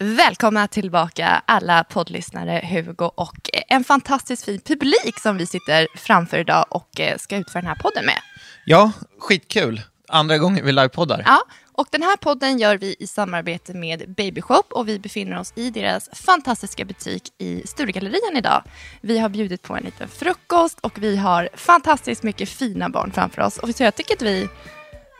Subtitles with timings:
[0.00, 6.66] Välkomna tillbaka alla poddlyssnare, Hugo och en fantastiskt fin publik som vi sitter framför idag
[6.68, 8.18] och eh, ska utföra den här podden med.
[8.64, 9.80] Ja, skitkul.
[10.08, 11.22] Andra gången vi livepoddar.
[11.26, 15.52] Ja, och den här podden gör vi i samarbete med Babyshop och vi befinner oss
[15.56, 18.62] i deras fantastiska butik i Sturegallerian idag.
[19.00, 23.42] Vi har bjudit på en liten frukost och vi har fantastiskt mycket fina barn framför
[23.42, 23.58] oss.
[23.58, 24.48] Och så jag tycker att vi,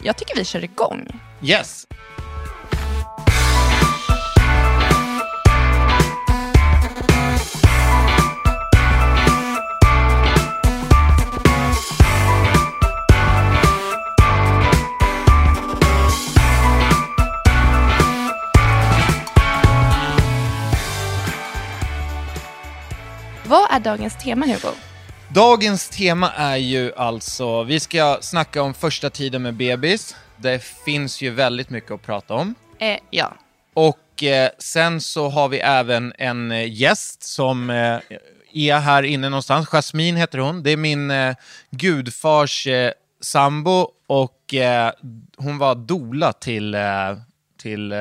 [0.04, 1.20] jag tycker vi kör igång.
[1.42, 1.86] Yes!
[23.78, 24.74] Är dagens tema Hugo?
[25.28, 30.16] Dagens tema är ju alltså, vi ska snacka om första tiden med bebis.
[30.36, 32.54] Det finns ju väldigt mycket att prata om.
[32.78, 33.32] Eh, ja.
[33.74, 37.98] Och eh, sen så har vi även en eh, gäst som eh,
[38.52, 39.68] är här inne någonstans.
[39.68, 40.62] Jasmine heter hon.
[40.62, 41.34] Det är min eh,
[41.70, 42.68] gudfars
[43.20, 44.54] sambo och
[45.36, 46.76] hon var dola till...
[47.62, 47.94] Till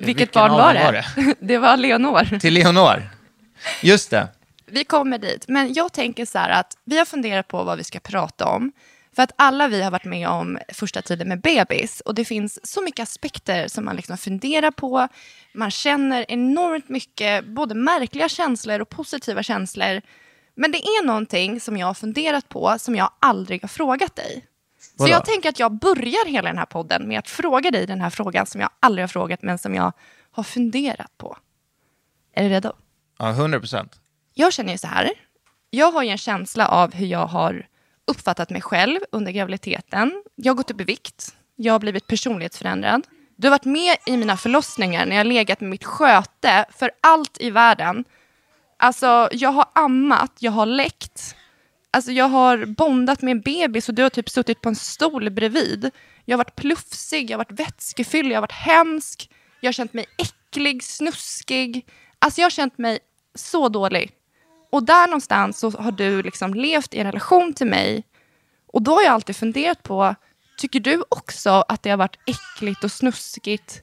[0.00, 1.34] Vilket vilken barn var dem det?
[1.40, 2.38] det var Leonor.
[2.38, 3.10] Till Leonor.
[3.82, 4.28] Just det.
[4.72, 5.44] Vi kommer dit.
[5.48, 8.72] Men jag tänker så här att vi har funderat på vad vi ska prata om.
[9.16, 12.00] För att alla vi har varit med om första tiden med bebis.
[12.00, 15.08] Och det finns så mycket aspekter som man liksom funderar på.
[15.54, 20.00] Man känner enormt mycket, både märkliga känslor och positiva känslor.
[20.54, 24.46] Men det är någonting som jag har funderat på som jag aldrig har frågat dig.
[24.80, 25.10] Så Vadå?
[25.10, 28.10] jag tänker att jag börjar hela den här podden med att fråga dig den här
[28.10, 29.92] frågan som jag aldrig har frågat men som jag
[30.30, 31.36] har funderat på.
[32.34, 32.72] Är du redo?
[33.18, 34.01] Ja, 100 procent.
[34.34, 35.10] Jag känner ju så här.
[35.70, 37.66] Jag har ju en känsla av hur jag har
[38.04, 40.22] uppfattat mig själv under graviditeten.
[40.34, 41.34] Jag har gått upp i vikt.
[41.56, 43.06] Jag har blivit personlighetsförändrad.
[43.36, 46.90] Du har varit med i mina förlossningar när jag har legat med mitt sköte för
[47.00, 48.04] allt i världen.
[48.76, 51.36] Alltså, jag har ammat, jag har läckt.
[51.90, 55.30] Alltså, jag har bondat med en bebis och du har typ suttit på en stol
[55.30, 55.90] bredvid.
[56.24, 59.30] Jag har varit plufsig, jag har varit vätskefylld, jag har varit hemsk.
[59.60, 61.86] Jag har känt mig äcklig, snuskig.
[62.18, 62.98] Alltså, jag har känt mig
[63.34, 64.12] så dålig.
[64.72, 68.04] Och där någonstans så har du liksom levt i en relation till mig.
[68.72, 70.14] Och då har jag alltid funderat på,
[70.58, 73.82] tycker du också att det har varit äckligt och snuskigt?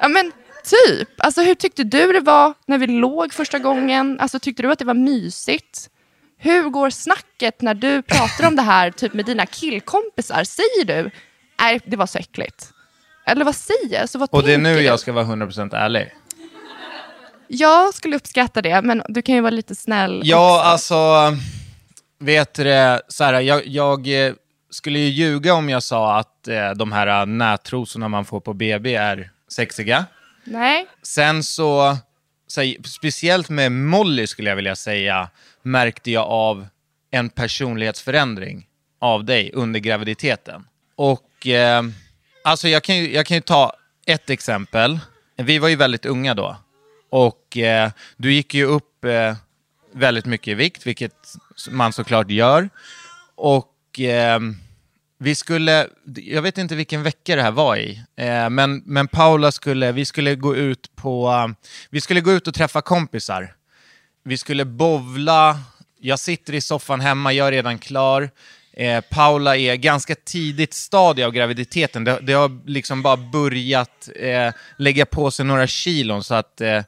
[0.00, 0.32] Ja men
[0.64, 1.08] typ.
[1.18, 4.20] Alltså hur tyckte du det var när vi låg första gången?
[4.20, 5.90] Alltså tyckte du att det var mysigt?
[6.38, 10.44] Hur går snacket när du pratar om det här typ med dina killkompisar?
[10.44, 11.10] Säger du,
[11.60, 12.72] nej det var så äckligt?
[13.26, 14.06] Eller vad säger?
[14.06, 16.14] Så vad Och det är nu jag ska vara 100 procent ärlig.
[17.52, 20.68] Jag skulle uppskatta det, men du kan ju vara lite snäll Ja, också.
[20.68, 21.36] alltså,
[22.18, 24.32] vet du det, så här, jag, jag eh,
[24.70, 28.94] skulle ju ljuga om jag sa att eh, de här nättrosorna man får på BB
[28.94, 30.04] är sexiga.
[30.44, 31.96] Nej, Sen så,
[32.46, 35.28] så speciellt med Molly skulle jag vilja säga,
[35.62, 36.66] märkte jag av
[37.10, 38.66] en personlighetsförändring
[39.00, 40.64] av dig under graviditeten.
[40.96, 41.82] Och eh,
[42.44, 43.72] alltså jag kan, ju, jag kan ju ta
[44.06, 44.98] ett exempel.
[45.36, 46.56] Vi var ju väldigt unga då.
[47.10, 49.36] Och eh, du gick ju upp eh,
[49.92, 51.34] väldigt mycket i vikt, vilket
[51.70, 52.70] man såklart gör.
[53.34, 54.40] Och eh,
[55.18, 59.52] vi skulle, jag vet inte vilken vecka det här var i, eh, men, men Paula
[59.52, 61.54] skulle, vi skulle gå ut på,
[61.90, 63.54] vi skulle gå ut och träffa kompisar.
[64.24, 65.58] Vi skulle bovla,
[66.00, 68.30] jag sitter i soffan hemma, jag är redan klar.
[68.72, 72.04] Eh, Paula är ganska tidigt stadie av graviditeten.
[72.04, 76.82] Det, det har liksom bara börjat eh, lägga på sig några kilon så att, eh,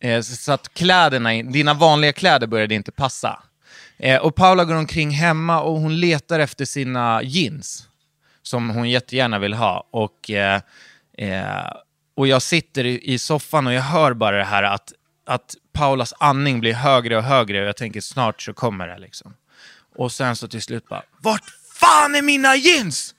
[0.00, 3.42] eh, så att kläderna, dina vanliga kläder började inte passa.
[3.98, 7.88] Eh, och Paula går omkring hemma och hon letar efter sina jeans
[8.42, 9.88] som hon jättegärna vill ha.
[9.90, 10.60] Och, eh,
[11.18, 11.72] eh,
[12.16, 14.92] och jag sitter i, i, soffan och jag hör bara det här att,
[15.26, 19.34] att Paulas andning blir högre och högre och jag tänker snart så kommer det liksom.
[19.96, 23.14] Och sen så till slut bara, vart fan är mina jeans?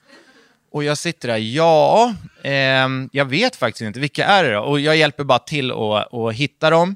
[0.72, 2.14] Och jag sitter där, ja,
[2.44, 4.62] eh, jag vet faktiskt inte, vilka är det då?
[4.62, 6.96] Och jag hjälper bara till att, att hitta dem.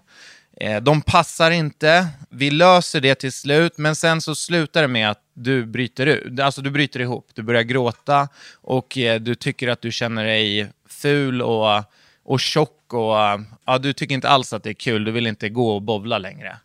[0.58, 5.12] Eh, de passar inte, vi löser det till slut, men sen så slutar det med
[5.12, 9.68] att du bryter ut, alltså du bryter ihop, du börjar gråta och eh, du tycker
[9.68, 11.84] att du känner dig ful och,
[12.24, 13.16] och tjock och
[13.66, 16.18] ja, du tycker inte alls att det är kul, du vill inte gå och bovla
[16.18, 16.58] längre.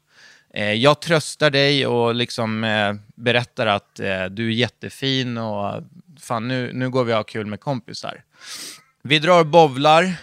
[0.56, 5.82] Eh, jag tröstar dig och liksom eh, berättar att eh, du är jättefin och
[6.20, 8.22] fan nu, nu går vi och har kul med kompisar.
[9.02, 10.14] Vi drar och bovlar,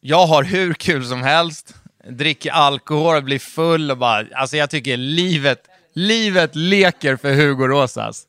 [0.00, 1.74] jag har hur kul som helst,
[2.08, 8.26] dricker alkohol, blir full och bara, alltså jag tycker livet, livet leker för Hugo Rosas.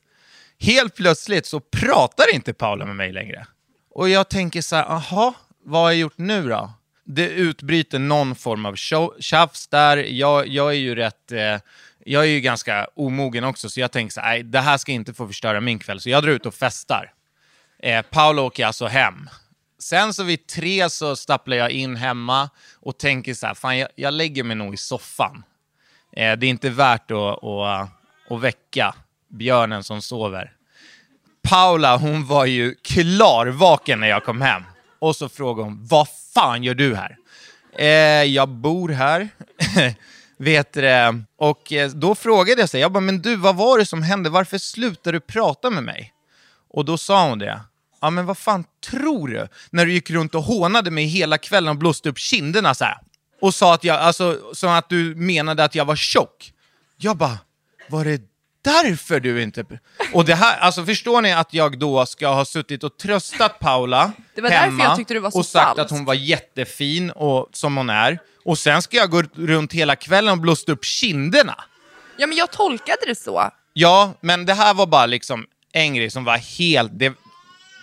[0.58, 3.46] Helt plötsligt så pratar inte Paula med mig längre.
[3.90, 6.72] Och jag tänker så här, aha, vad har jag gjort nu då?
[7.06, 8.76] Det utbryter någon form av
[9.20, 9.96] tjafs där.
[9.96, 11.58] Jag, jag är ju rätt, eh,
[12.04, 14.92] jag är ju ganska omogen också, så jag tänker så här, nej, det här ska
[14.92, 17.12] inte få förstöra min kväll, så jag drar ut och festar.
[17.82, 19.28] Eh, Paolo åker alltså hem
[19.78, 22.50] Sen så vid tre så stapplar jag in hemma
[22.80, 25.42] och tänker så här, fan jag, jag lägger mig nog i soffan.
[26.12, 27.88] Eh, det är inte värt att, att,
[28.30, 28.94] att väcka
[29.28, 30.52] björnen som sover.
[31.42, 34.62] Paula, hon var ju klarvaken när jag kom hem.
[34.98, 37.16] Och så frågade hon, vad fan gör du här?
[37.78, 39.28] Eh, jag bor här.
[40.38, 41.22] Vet det.
[41.38, 44.30] Och eh, då frågade jag sig, jag bara, men du, vad var det som hände?
[44.30, 46.12] Varför slutade du prata med mig?
[46.70, 47.60] Och då sa hon det,
[48.00, 49.48] Ja, men vad fan tror du?
[49.70, 52.98] När du gick runt och hånade mig hela kvällen och blåste upp kinderna så här.
[53.40, 56.52] Och sa att jag, alltså, som att du menade att jag var tjock.
[56.96, 57.38] Jag bara,
[57.88, 58.20] var det
[58.66, 59.64] därför du inte...
[60.12, 64.12] Och det här, alltså förstår ni att jag då ska ha suttit och tröstat Paula
[64.34, 65.80] det var hemma jag tyckte du var så och sagt falskt.
[65.80, 68.18] att hon var jättefin och, som hon är.
[68.44, 71.64] Och sen ska jag gå runt hela kvällen och blåst upp kinderna.
[72.16, 73.50] Ja, men jag tolkade det så.
[73.72, 76.98] Ja, men det här var bara liksom en grej som var helt...
[76.98, 77.12] Det,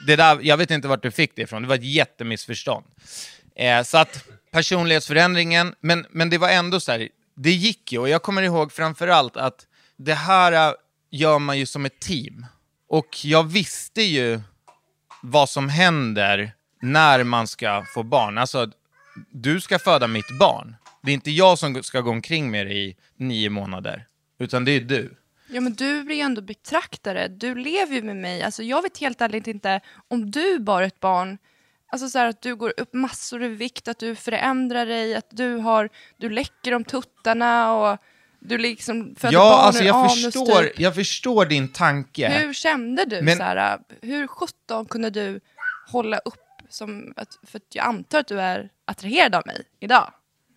[0.07, 2.85] det där, jag vet inte vart du fick det ifrån, det var ett jättemissförstånd.
[3.56, 8.09] Eh, så att personlighetsförändringen, men, men det var ändå så här, det gick ju och
[8.09, 9.65] jag kommer ihåg framförallt att
[9.98, 10.74] det här äh,
[11.12, 12.45] gör man ju som ett team.
[12.88, 14.42] Och jag visste ju
[15.22, 16.51] vad som händer
[16.81, 18.38] när man ska få barn.
[18.38, 18.72] Alltså,
[19.31, 20.75] du ska föda mitt barn.
[21.01, 24.07] Det är inte jag som ska gå omkring med dig i nio månader,
[24.40, 25.18] utan det är du.
[25.48, 27.28] Ja, men du blir ju ändå betraktare.
[27.28, 28.44] Du lever ju med mig.
[28.44, 31.38] Alltså, jag vet helt ärligt inte om du bar ett barn
[31.94, 35.28] Alltså så här, att du går upp massor i vikt, att du förändrar dig, att
[35.30, 37.98] du, har, du läcker om tuttarna och
[38.45, 40.80] du liksom föder ja, barn alltså jag anus, förstår, typ.
[40.80, 42.30] jag förstår din tanke.
[42.30, 43.22] Hur kände du?
[43.22, 43.38] Men...
[43.38, 45.40] Så här, hur sjutton kunde du
[45.88, 47.13] hålla upp som...
[47.48, 50.14] För jag antar att du är attraherad av mig idag.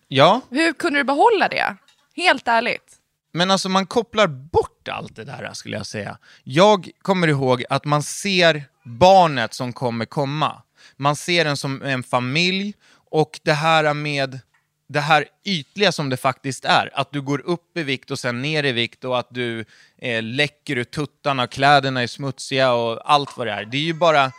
[0.07, 0.41] Ja.
[0.49, 1.75] Hur kunde du behålla det?
[2.15, 2.93] Helt ärligt.
[3.31, 6.17] Men alltså man kopplar bort allt det där skulle jag säga.
[6.43, 10.61] Jag kommer ihåg att man ser barnet som kommer komma.
[10.95, 12.73] Man ser den som en familj
[13.09, 14.39] och det här med
[14.87, 16.89] det här ytliga som det faktiskt är.
[16.93, 19.65] Att du går upp i vikt och sen ner i vikt och att du
[19.97, 23.65] eh, läcker ut tuttarna, och kläderna är smutsiga och allt vad det är.
[23.65, 24.31] Det är ju bara,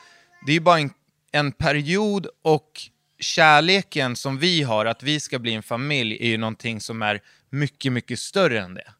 [0.47, 0.91] det är bara en,
[1.33, 2.81] en period och
[3.21, 7.21] kärleken som vi har, att vi ska bli en familj, är ju någonting som är
[7.51, 8.93] mycket, mycket större än det.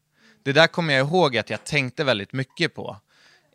[0.43, 2.97] Det där kommer jag ihåg att jag tänkte väldigt mycket på.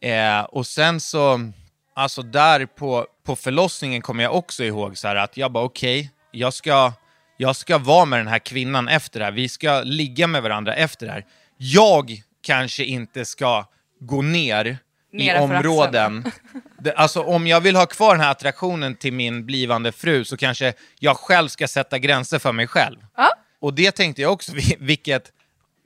[0.00, 1.50] Eh, och sen så,
[1.94, 6.10] alltså där på, på förlossningen kommer jag också ihåg så att jag bara okej, okay,
[6.30, 6.92] jag, ska,
[7.36, 9.32] jag ska vara med den här kvinnan efter det här.
[9.32, 11.24] Vi ska ligga med varandra efter det här.
[11.56, 13.66] Jag kanske inte ska
[14.00, 14.78] gå ner
[15.12, 16.24] i områden.
[16.78, 20.36] Det, alltså om jag vill ha kvar den här attraktionen till min blivande fru så
[20.36, 22.96] kanske jag själv ska sätta gränser för mig själv.
[23.16, 23.30] Ja.
[23.60, 25.32] Och det tänkte jag också, vilket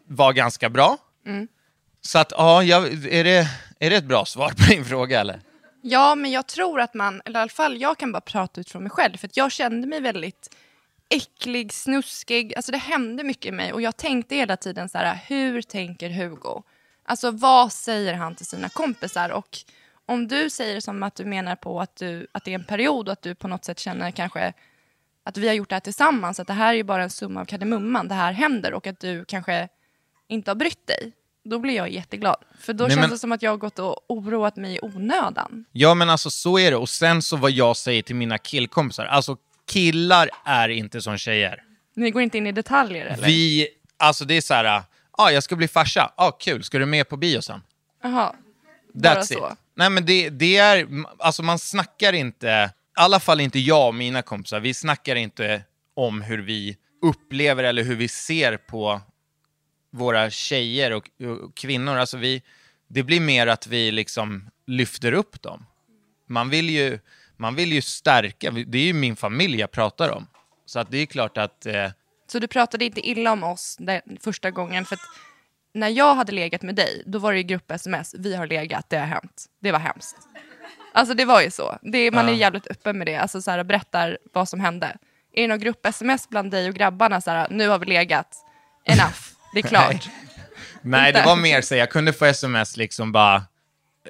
[0.09, 0.97] var ganska bra.
[1.27, 1.49] Mm.
[2.01, 5.41] Så att, ja, är, det, är det ett bra svar på din fråga eller?
[5.83, 8.83] Ja, men jag tror att man, eller i alla fall jag kan bara prata utifrån
[8.83, 10.51] mig själv, för jag kände mig väldigt
[11.11, 15.19] äcklig, snuskig, alltså det hände mycket i mig och jag tänkte hela tiden så här,
[15.29, 16.63] hur tänker Hugo?
[17.05, 19.31] Alltså vad säger han till sina kompisar?
[19.31, 19.59] Och
[20.07, 23.09] om du säger som att du menar på att, du, att det är en period
[23.09, 24.53] och att du på något sätt känner kanske
[25.25, 27.45] att vi har gjort det här tillsammans, att det här är bara en summa av
[27.45, 29.69] kardemumman, det här händer och att du kanske
[30.29, 31.13] inte har brytt dig.
[31.45, 32.37] Då blir jag jätteglad.
[32.61, 34.79] För då Nej, känns men- det som att jag har gått och oroat mig i
[34.83, 35.65] onödan.
[35.73, 36.77] Ja men alltså så är det.
[36.77, 39.37] Och sen så vad jag säger till mina killkompisar, alltså
[39.69, 41.63] killar är inte som tjejer.
[41.95, 43.27] Ni går inte in i detaljer eller?
[43.27, 46.79] Vi, alltså det är så här, ja ah, jag ska bli farsa, ah, kul, ska
[46.79, 47.63] du med på bio sen?
[48.03, 48.35] Jaha,
[48.93, 49.53] bara That's så.
[49.53, 49.59] it.
[49.75, 53.95] Nej men det, det är, alltså man snackar inte, i alla fall inte jag och
[53.95, 55.63] mina kompisar, vi snackar inte
[55.95, 59.01] om hur vi upplever eller hur vi ser på
[59.91, 61.11] våra tjejer och,
[61.45, 61.97] och kvinnor.
[61.97, 62.43] Alltså vi,
[62.89, 65.67] det blir mer att vi liksom lyfter upp dem.
[66.27, 66.99] Man vill ju,
[67.39, 70.27] man vill ju stärka, det är ju min familj jag pratar om.
[70.67, 71.91] Så att det är klart att eh,
[72.33, 74.85] Så du pratade inte illa om oss den första gången?
[74.85, 74.99] För
[75.75, 78.15] när jag hade legat med dig, då var det ju grupp-sms.
[78.19, 79.47] Vi har legat, det har hänt.
[79.61, 80.17] Det var hemskt.
[80.93, 81.79] Alltså det var ju så.
[81.83, 83.17] Det, man är jävligt öppen med det.
[83.17, 84.97] Alltså så här, berättar vad som hände.
[85.33, 87.21] Är det någon grupp-sms bland dig och grabbarna?
[87.21, 88.37] Så här, nu har vi legat.
[88.85, 89.19] Enough.
[89.55, 90.09] Det är klart.
[90.83, 93.43] Nej, det var mer så jag kunde få sms liksom bara,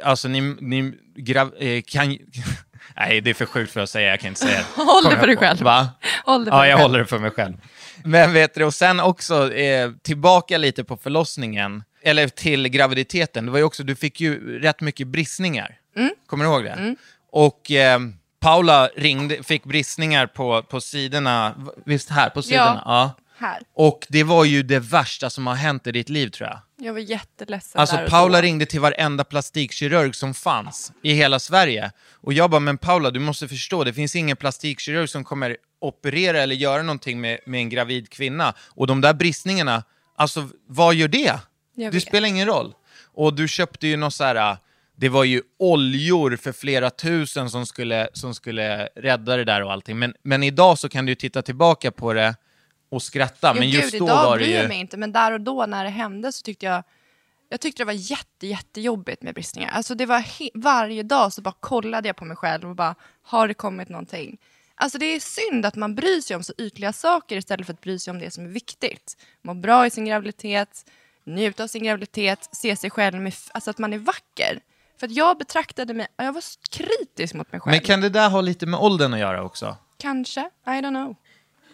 [0.02, 2.18] alltså ni, ni grav, eh, kan
[2.96, 4.82] Nej, det är för sjukt för att säga, jag kan inte säga det.
[4.82, 5.60] Håll det för dig själv.
[5.62, 5.88] Va?
[6.24, 6.82] Håll det för Ja, jag själv.
[6.88, 7.54] håller det för mig själv.
[8.04, 13.46] Men vet du, och sen också eh, tillbaka lite på förlossningen, eller till graviditeten.
[13.46, 15.74] Det var ju också, du fick ju rätt mycket bristningar.
[15.96, 16.10] Mm.
[16.26, 16.96] Kommer du ihåg det?
[17.32, 18.00] Och eh,
[18.40, 21.54] Paula ringde, fick bristningar på, på sidorna,
[21.86, 22.82] visst här, på sidorna?
[22.84, 23.10] Ja.
[23.38, 23.62] Här.
[23.74, 26.60] Och det var ju det värsta som har hänt i ditt liv tror jag.
[26.86, 28.42] Jag var jätteledsen Alltså där och Paula då.
[28.42, 31.90] ringde till varenda plastikkirurg som fanns i hela Sverige.
[32.14, 36.40] Och jag bara, men Paula du måste förstå, det finns ingen plastikkirurg som kommer operera
[36.42, 38.54] eller göra någonting med, med en gravid kvinna.
[38.68, 39.82] Och de där bristningarna,
[40.16, 41.18] alltså vad gör det?
[41.18, 41.40] Jag
[41.74, 42.02] Det vet.
[42.02, 42.74] spelar ingen roll.
[43.14, 44.56] Och du köpte ju något så här,
[44.96, 49.72] det var ju oljor för flera tusen som skulle, som skulle rädda det där och
[49.72, 49.98] allting.
[49.98, 52.34] Men, men idag så kan du titta tillbaka på det
[52.88, 53.52] och skratta.
[53.54, 54.68] Jo, men just gud, då idag var det jag ju...
[54.68, 56.82] mig inte, men där och då när det hände så tyckte jag
[57.48, 59.70] jag tyckte det var jätte, jättejobbigt med bristningar.
[59.70, 63.48] Alltså det var varje dag så bara kollade jag på mig själv och bara, har
[63.48, 64.38] det kommit någonting?
[64.74, 67.80] Alltså det är synd att man bryr sig om så ytliga saker istället för att
[67.80, 69.16] bry sig om det som är viktigt.
[69.42, 70.90] Må bra i sin graviditet,
[71.24, 74.60] njuta av sin graviditet, se sig själv med, alltså att man är vacker.
[75.00, 77.72] För att jag betraktade mig, jag var kritisk mot mig själv.
[77.72, 79.76] Men kan det där ha lite med åldern att göra också?
[79.96, 81.16] Kanske, I don't know.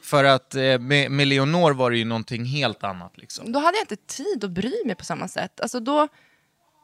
[0.04, 3.52] För att eh, med, med Leonor var det ju någonting helt annat liksom.
[3.52, 5.60] då hade jag inte tid att bry mig på samma sätt.
[5.60, 6.08] Alltså då,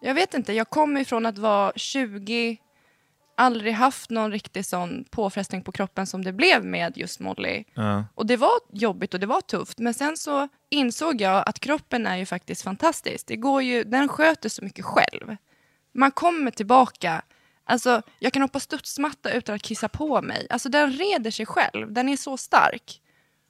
[0.01, 2.57] jag vet inte, jag kom ifrån att vara 20,
[3.37, 7.65] aldrig haft någon riktig sån påfrestning på kroppen som det blev med just Molly.
[8.15, 12.07] Och det var jobbigt och det var tufft, men sen så insåg jag att kroppen
[12.07, 13.27] är ju faktiskt fantastisk.
[13.27, 15.37] Det går ju, den sköter så mycket själv.
[15.95, 17.23] Man kommer tillbaka,
[17.65, 20.47] alltså jag kan hoppa studsmatta utan att kissa på mig.
[20.51, 23.01] Alltså den reder sig själv, den är så stark.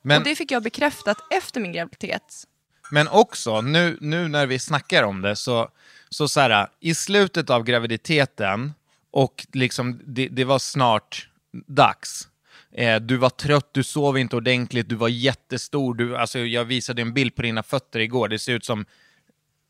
[0.03, 2.45] Men, Och det fick jag bekräftat efter min graviditet.
[2.91, 5.69] men också, nu, nu när vi snackar om det, så,
[6.09, 8.75] så, så här, i slutet av graviditeten,
[9.11, 11.29] och liksom det, det var snart
[11.67, 12.29] dags.
[12.73, 15.95] Eh, du var trött, du sov inte ordentligt, du var jättestor.
[15.95, 18.85] Du, alltså, jag visade en bild på dina fötter igår, det ser ut som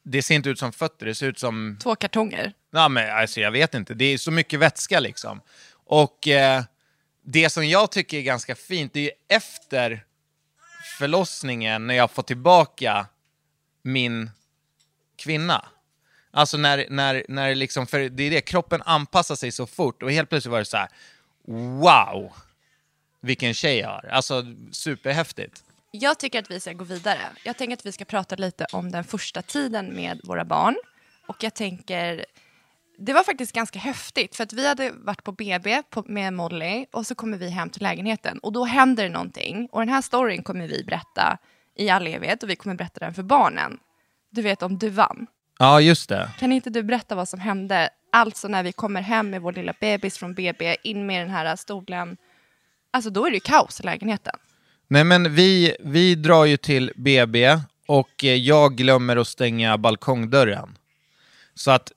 [0.02, 2.52] det ser inte ut som fötter, det ser ut som Två kartonger.
[2.70, 5.40] Ja, men alltså, jag vet inte, det är så mycket vätska liksom.
[5.72, 6.62] Och eh,
[7.24, 10.04] det som jag tycker är ganska fint, det är ju efter
[11.00, 13.06] förlossningen när jag får tillbaka
[13.82, 14.30] min
[15.16, 15.64] kvinna.
[16.30, 20.12] Alltså när, när, när liksom, för det är det, kroppen anpassar sig så fort och
[20.12, 20.88] helt plötsligt var det så här:
[21.80, 22.32] wow,
[23.20, 24.08] vilken tjej jag har.
[24.12, 25.64] Alltså superhäftigt.
[25.90, 27.20] Jag tycker att vi ska gå vidare.
[27.44, 30.76] Jag tänker att vi ska prata lite om den första tiden med våra barn.
[31.26, 32.24] Och jag tänker,
[33.00, 36.86] det var faktiskt ganska häftigt för att vi hade varit på BB på, med Molly
[36.92, 39.68] och så kommer vi hem till lägenheten och då händer det någonting.
[39.72, 41.38] Och den här storyn kommer vi berätta
[41.76, 43.78] i all evighet och vi kommer berätta den för barnen.
[44.30, 45.26] Du vet om duvan.
[45.58, 46.30] Ja, just det.
[46.38, 47.90] Kan inte du berätta vad som hände?
[48.12, 51.56] Alltså när vi kommer hem med vår lilla bebis från BB, in med den här
[51.56, 52.16] stolen.
[52.90, 54.34] Alltså då är det ju kaos i lägenheten.
[54.88, 60.76] Nej men vi, vi drar ju till BB och eh, jag glömmer att stänga balkongdörren.
[61.54, 61.92] Så att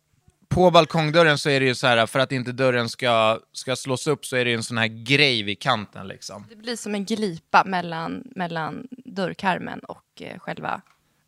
[0.53, 4.07] på balkongdörren så är det ju så här, för att inte dörren ska, ska slås
[4.07, 6.45] upp så är det ju en sån här grej vid kanten liksom.
[6.49, 10.81] Det blir som en glipa mellan, mellan dörrkarmen och eh, själva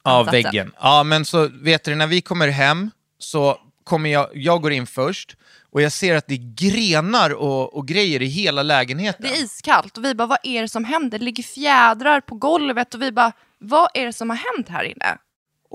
[0.04, 0.44] Ja, ansatsen.
[0.44, 0.72] väggen.
[0.82, 4.88] Ja, men så vet du, när vi kommer hem så kommer jag, jag går in
[4.88, 5.38] först
[5.72, 9.22] och jag ser att det är grenar och, och grejer i hela lägenheten.
[9.22, 11.20] Det är iskallt och vi bara, vad är det som händer?
[11.20, 14.84] Det ligger fjädrar på golvet och vi bara, vad är det som har hänt här
[14.84, 15.18] inne?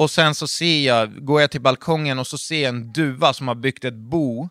[0.01, 3.33] Och sen så ser jag, går jag till balkongen och så ser jag en duva
[3.33, 4.49] som har byggt ett bo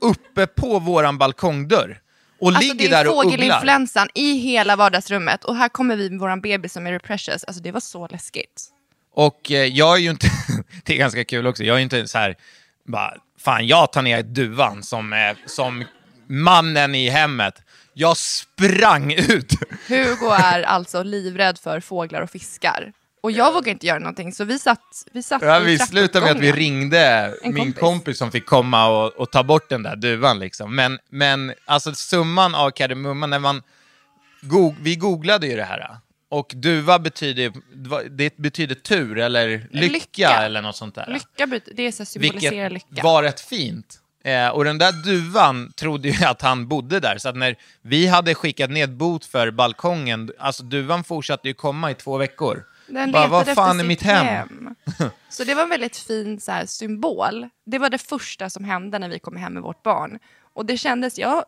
[0.00, 2.00] uppe på våran balkongdörr.
[2.40, 3.32] Och Alltså det ligger där är och ugglar.
[3.32, 7.44] fågelinfluensan i hela vardagsrummet och här kommer vi med våran bebis som är precious.
[7.44, 8.64] Alltså det var så läskigt.
[9.14, 10.30] Och eh, jag är ju inte,
[10.84, 12.36] det är ganska kul också, jag är ju inte så här,
[12.86, 15.84] bara, fan jag tar ner duvan som, eh, som
[16.26, 17.54] mannen i hemmet.
[17.94, 19.52] Jag sprang ut.
[19.88, 22.92] Hugo är alltså livrädd för fåglar och fiskar.
[23.20, 26.24] Och jag vågar inte göra någonting så vi satt, vi satt Ja, i vi slutade
[26.24, 27.00] med att vi ringde
[27.42, 27.80] En min kompis.
[27.80, 28.18] kompis.
[28.18, 30.38] som fick komma och, och ta bort den där duvan.
[30.38, 30.76] Liksom.
[30.76, 33.62] Men, men alltså summan av kardemumman, när man...
[34.40, 35.96] Go vi googlade ju det här.
[36.30, 37.52] Och duva betyder,
[38.10, 40.28] det betyder tur eller lycka, Lycka.
[40.30, 41.06] eller något sånt där.
[41.06, 43.02] Lycka, det är så symboliserar Vilket lycka.
[43.02, 44.00] var rätt fint.
[44.24, 48.06] Eh, och den där duvan trodde ju att han bodde där, så att när vi
[48.06, 52.64] hade skickat ned bot för balkongen, alltså duvan fortsatte ju komma i två veckor.
[52.88, 54.74] Den Bara, vad fan är mitt hem?
[55.28, 57.48] Så det var en väldigt fin så här, symbol.
[57.66, 60.18] Det var det första som hände när vi kom hem med vårt barn.
[60.52, 61.44] Och det kändes, jag,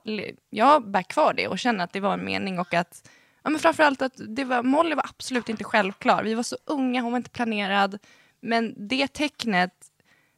[0.50, 3.09] jag bär kvar det och känner att det var en mening och att,
[3.42, 6.23] ja men framförallt att det var, Molly var absolut inte självklar.
[6.23, 7.99] Vi var så unga, hon var inte planerad.
[8.40, 9.73] Men det tecknet,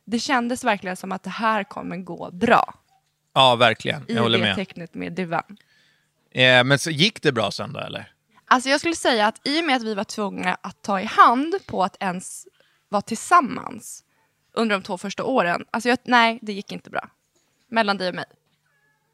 [0.05, 2.75] det kändes verkligen som att det här kommer gå bra.
[3.35, 4.03] Ja, verkligen.
[4.09, 4.57] I Jag håller det med.
[4.57, 5.57] tecknet med duvan.
[6.31, 8.12] Eh, men så gick det bra sen då, eller?
[8.53, 11.05] Alltså jag skulle säga att i och med att vi var tvungna att ta i
[11.05, 12.47] hand på att ens
[12.89, 14.05] vara tillsammans
[14.55, 15.65] under de två första åren.
[15.71, 17.09] Alltså jag, nej, det gick inte bra.
[17.69, 18.25] Mellan dig och mig.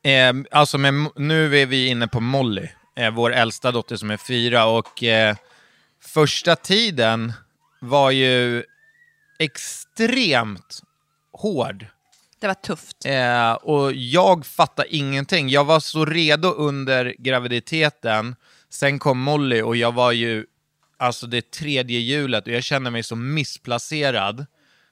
[0.03, 4.17] Eh, alltså, med, nu är vi inne på Molly, eh, vår äldsta dotter som är
[4.17, 4.67] fyra.
[4.67, 5.37] Och eh,
[6.03, 7.33] första tiden
[7.81, 8.65] var ju
[9.39, 10.83] extremt
[11.33, 11.87] hård.
[12.39, 13.07] Det var tufft.
[13.07, 15.49] Eh, och jag fattade ingenting.
[15.49, 18.37] Jag var så redo under graviditeten.
[18.71, 20.47] Sen kom Molly och jag var ju,
[20.97, 24.47] alltså det tredje hjulet och jag kände mig så missplacerad.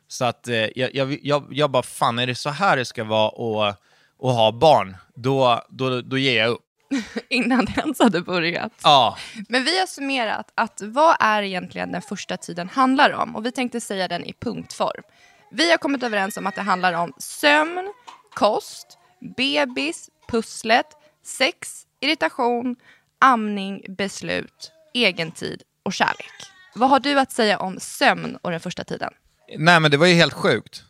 [0.09, 3.05] Så att eh, jag, jag, jag, jag bara, fan är det så här det ska
[3.05, 3.29] vara
[3.69, 3.81] att,
[4.23, 4.97] att ha barn?
[5.15, 6.63] Då, då, då ger jag upp.
[7.29, 8.73] Innan det ens hade börjat.
[8.83, 9.17] Ja,
[9.49, 13.37] Men vi har summerat att vad är egentligen den första tiden handlar om?
[13.37, 15.03] Och vi tänkte säga den i punktform.
[15.51, 17.93] Vi har kommit överens om att det handlar om sömn,
[18.35, 18.99] kost,
[19.37, 20.87] bebis, pusslet,
[21.25, 22.77] sex, irritation,
[23.21, 26.33] amning, beslut, egentid och kärlek.
[26.75, 29.13] Vad har du att säga om sömn och den första tiden?
[29.59, 30.85] nej men det var ju helt sjukt.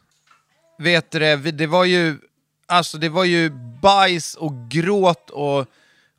[0.79, 2.19] Vet du det, det var ju,
[2.67, 3.51] alltså det var ju
[3.83, 5.67] bajs och gråt och,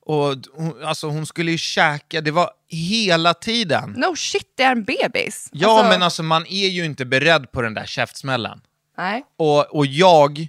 [0.02, 0.36] och
[0.84, 3.92] alltså hon skulle ju käka, det var hela tiden.
[3.98, 5.50] No shit, det är en bebis.
[5.52, 8.62] Ja, men alltså man är ju inte beredd på den där käftsmällen.
[8.98, 9.26] Nej.
[9.38, 10.48] Och, och jag,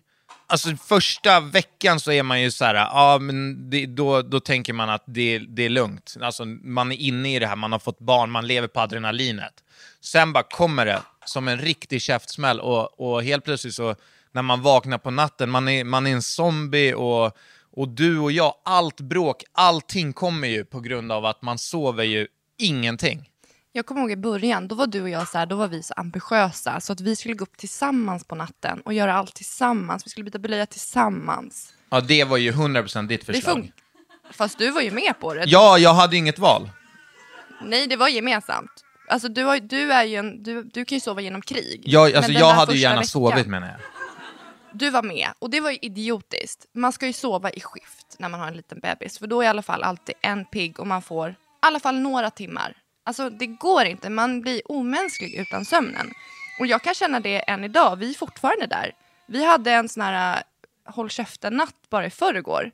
[0.49, 4.73] alltså första veckan så är man ju så här, ja men det, då, då tänker
[4.73, 6.17] man att det, det är lugnt.
[6.21, 9.53] Alltså man är inne i det här, man har fått barn, man lever på adrenalinet.
[10.01, 13.95] Sen bara kommer det som en riktig käftsmäll och, och helt plötsligt så
[14.33, 17.37] när man vaknar på natten, man är, man är en zombie och,
[17.73, 22.05] och du och jag, allt bråk, allting kommer ju på grund av att man sover
[22.05, 22.27] ju
[22.59, 23.31] ingenting.
[23.73, 25.83] Jag kommer ihåg i början, då var du och jag så här, då var vi
[25.83, 30.07] så ambitiösa så att vi skulle gå upp tillsammans på natten och göra allt tillsammans.
[30.07, 31.75] Vi skulle byta blöja tillsammans.
[31.91, 33.57] Ja, det var ju 100% ditt Det förslag.
[33.59, 33.73] fun-
[34.33, 35.45] Fast du var ju med på det.
[35.47, 36.71] Ja, jag hade inget val.
[37.63, 38.71] Nej, det var gemensamt.
[39.09, 41.83] Alltså du, har, du, är ju en, du, du kan ju sova genom krig.
[41.87, 43.77] Jag, Men alltså, den jag hade ju första gärna veckan- sovit menar jag.
[44.73, 46.67] Du var med och det var ju idiotiskt.
[46.75, 49.19] Man ska ju sova i skift när man har en liten bebis.
[49.19, 51.99] För då är i alla fall alltid en pigg och man får i alla fall
[51.99, 52.77] några timmar.
[53.09, 56.11] Alltså det går inte, man blir omänsklig utan sömnen.
[56.61, 58.93] Och jag kan känna det än idag, vi är fortfarande där.
[59.27, 60.37] Vi hade en sån här
[60.87, 62.71] äh, håll käften-natt bara i förrgår.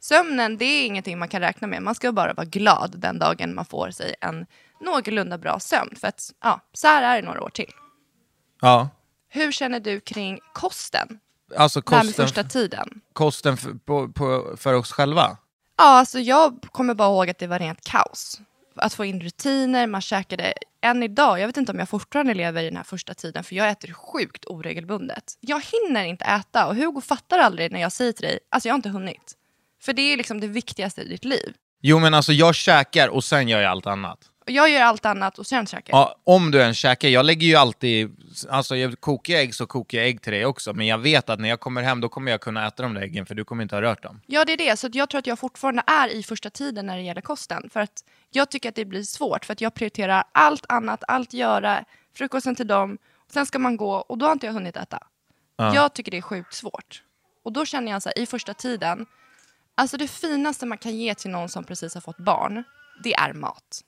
[0.00, 1.82] Sömnen, det är ingenting man kan räkna med.
[1.82, 4.46] Man ska bara vara glad den dagen man får sig en
[4.80, 5.96] någorlunda bra sömn.
[5.96, 7.72] För att, ja, så här är det några år till.
[8.60, 8.88] Ja.
[9.28, 11.18] Hur känner du kring kosten?
[11.56, 13.00] Alltså här med kosten, första tiden.
[13.12, 15.36] kosten för, på, på, för oss själva.
[15.76, 18.40] Ja, alltså jag kommer bara ihåg att det var rent kaos.
[18.74, 20.52] Att få in rutiner, man käkade
[20.82, 23.56] än idag, jag vet inte om jag fortfarande lever i den här första tiden för
[23.56, 25.24] jag äter sjukt oregelbundet.
[25.40, 28.72] Jag hinner inte äta och Hugo fattar aldrig när jag säger till dig, alltså jag
[28.72, 29.36] har inte hunnit.
[29.82, 31.54] För det är liksom det viktigaste i ditt liv.
[31.82, 34.18] Jo men alltså jag käkar och sen gör jag allt annat.
[34.50, 36.00] Jag gör allt annat och sen käkar jag.
[36.00, 38.16] Ja, om du än käkar, jag lägger ju alltid,
[38.50, 41.40] alltså jag kokar ägg så kokar jag ägg till dig också, men jag vet att
[41.40, 43.62] när jag kommer hem då kommer jag kunna äta de där äggen för du kommer
[43.62, 44.20] inte ha rört dem.
[44.26, 44.76] Ja, det är det.
[44.76, 47.70] Så jag tror att jag fortfarande är i första tiden när det gäller kosten.
[47.72, 51.32] För att jag tycker att det blir svårt, för att jag prioriterar allt annat, allt
[51.32, 51.84] göra,
[52.14, 52.98] frukosten till dem,
[53.32, 54.98] sen ska man gå och då har inte jag hunnit äta.
[55.56, 57.02] Jag tycker det är sjukt svårt.
[57.44, 59.06] Och då känner jag så här, i första tiden,
[59.74, 62.64] alltså det finaste man kan ge till någon som precis har fått barn,
[63.04, 63.84] det är mat.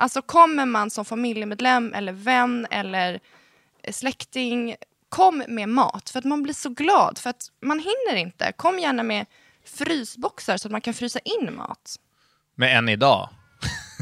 [0.00, 3.20] Alltså kommer man som familjemedlem eller vän eller
[3.90, 4.76] släkting
[5.08, 6.10] kom med mat.
[6.10, 7.18] För att man blir så glad.
[7.18, 8.52] För att man hinner inte.
[8.56, 9.26] Kom gärna med
[9.64, 11.96] frysboxar så att man kan frysa in mat.
[12.54, 13.28] Men än idag.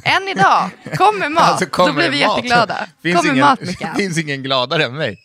[0.04, 1.42] Än idag, kom med mat.
[1.44, 2.36] Alltså, Då blir vi mat?
[2.36, 2.88] jätteglada.
[3.02, 3.94] Finns kom med ingen, mat Mikael.
[3.96, 5.22] finns ingen gladare än mig.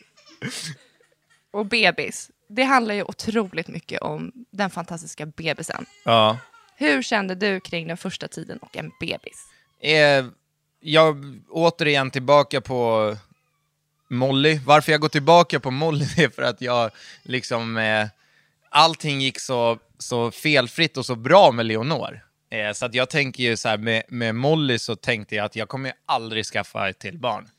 [1.51, 2.31] Och bebis.
[2.49, 5.86] Det handlar ju otroligt mycket om den fantastiska bebisen.
[6.05, 6.38] Ja.
[6.75, 9.47] Hur kände du kring den första tiden och en bebis?
[9.81, 10.25] Eh,
[10.84, 13.15] jag återigen tillbaka på
[14.10, 14.60] Molly.
[14.65, 16.91] Varför jag går tillbaka på Molly är för att jag
[17.24, 17.78] liksom...
[17.78, 18.08] Eh,
[18.69, 22.19] allting gick så, så felfritt och så bra med Leonor.
[22.50, 25.56] Eh, så att jag tänker ju så här, med, med Molly så tänkte jag att
[25.56, 27.50] jag kommer aldrig skaffa ett till barn.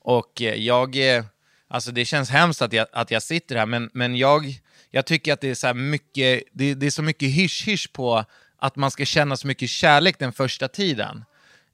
[0.00, 1.16] Och eh, jag...
[1.16, 1.24] Eh,
[1.68, 4.54] alltså det känns hemskt att jag, att jag sitter här, men, men jag,
[4.90, 6.42] jag tycker att det är så här mycket...
[6.52, 8.24] Det, det är så mycket hysch-hysch på
[8.56, 11.24] att man ska känna så mycket kärlek den första tiden.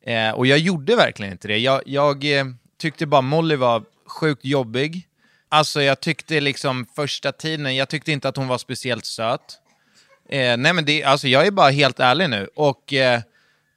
[0.07, 1.59] Eh, och jag gjorde verkligen inte det.
[1.59, 2.45] Jag, jag eh,
[2.79, 5.09] tyckte bara Molly var sjukt jobbig.
[5.49, 9.59] Alltså jag tyckte liksom första tiden, jag tyckte inte att hon var speciellt söt.
[10.29, 12.49] Eh, nej men det, alltså jag är bara helt ärlig nu.
[12.55, 13.21] Och eh,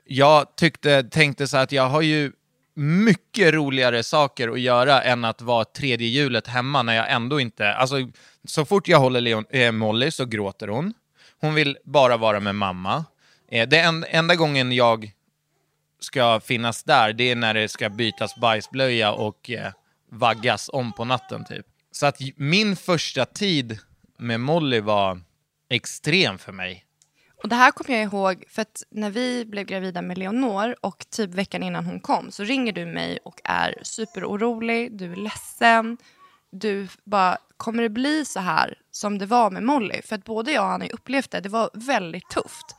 [0.05, 2.31] jag tyckte, tänkte så att jag har ju
[2.73, 7.73] mycket roligare saker att göra än att vara tredje hjulet hemma när jag ändå inte...
[7.73, 7.95] Alltså,
[8.47, 10.93] så fort jag håller Leon, eh, Molly så gråter hon.
[11.41, 13.05] Hon vill bara vara med mamma.
[13.51, 15.11] Eh, det en, enda gången jag
[15.99, 19.71] ska finnas där, det är när det ska bytas bajsblöja och eh,
[20.11, 21.65] vaggas om på natten typ.
[21.91, 23.79] Så att min första tid
[24.17, 25.21] med Molly var
[25.69, 26.83] extrem för mig.
[27.43, 31.05] Och det här kommer jag ihåg för att när vi blev gravida med Leonor och
[31.09, 35.97] typ veckan innan hon kom så ringer du mig och är superorolig, du är ledsen.
[36.51, 40.01] Du bara, kommer det bli så här som det var med Molly?
[40.01, 42.75] För att både jag och han har ju upplevt det, det var väldigt tufft.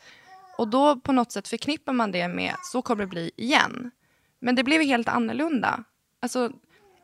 [0.59, 3.91] Och då på något sätt förknippar man det med, så kommer det bli igen.
[4.41, 5.85] Men det blev helt annorlunda.
[6.23, 6.51] Alltså,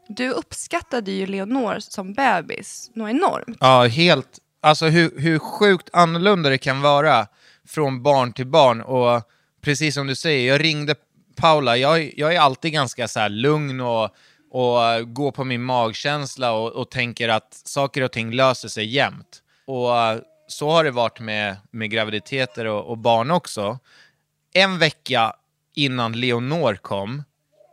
[0.08, 3.56] du uppskattade ju Leonor som bebis något enormt.
[3.60, 4.38] Ja, helt.
[4.60, 7.26] Alltså hur, hur sjukt annorlunda det kan vara
[7.68, 8.80] från barn till barn.
[8.80, 9.22] Och
[9.60, 10.94] precis som du säger, jag ringde
[11.36, 11.76] Paula.
[11.76, 14.04] Jag, jag är alltid ganska så här lugn och,
[14.50, 19.42] och går på min magkänsla och, och tänker att saker och ting löser sig jämt.
[19.66, 19.90] Och
[20.46, 23.78] så har det varit med, med graviditeter och, och barn också.
[24.52, 25.36] En vecka
[25.74, 27.22] innan Leonor kom,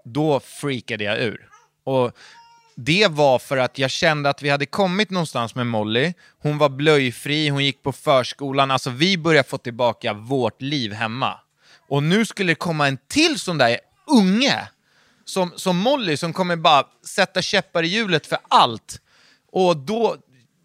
[0.06, 1.50] då freakade jag ur.
[1.84, 2.12] Och
[2.76, 6.14] det var för att jag kände att vi hade kommit någonstans med Molly.
[6.40, 8.72] Hon var blöjfri, hon gick på förskolan.
[8.72, 11.40] Alltså vi började få tillbaka vårt liv hemma.
[11.88, 14.68] Och nu skulle det komma en till sån där unge,
[15.26, 19.02] som, som Molly, som kommer bara sätta käppar i hjulet för allt.
[19.52, 20.18] Och då,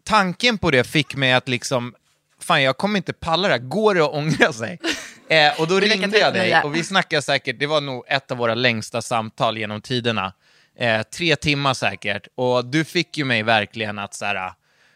[0.07, 1.95] tanken på det fick mig att liksom,
[2.41, 4.79] fan jag kommer inte palla det här, går det att ångra sig?
[5.29, 8.39] Eh, och då ringde jag dig och vi snackade säkert, det var nog ett av
[8.39, 10.33] våra längsta samtal genom tiderna.
[10.79, 12.29] Eh, tre timmar säkert.
[12.35, 14.53] Och du fick ju mig verkligen att så här,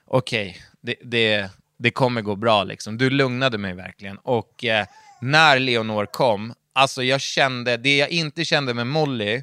[0.06, 2.98] okej, det, det, det kommer gå bra liksom.
[2.98, 4.18] Du lugnade mig verkligen.
[4.18, 4.86] Och eh,
[5.20, 9.42] när Leonor kom, alltså jag kände, det jag inte kände med Molly,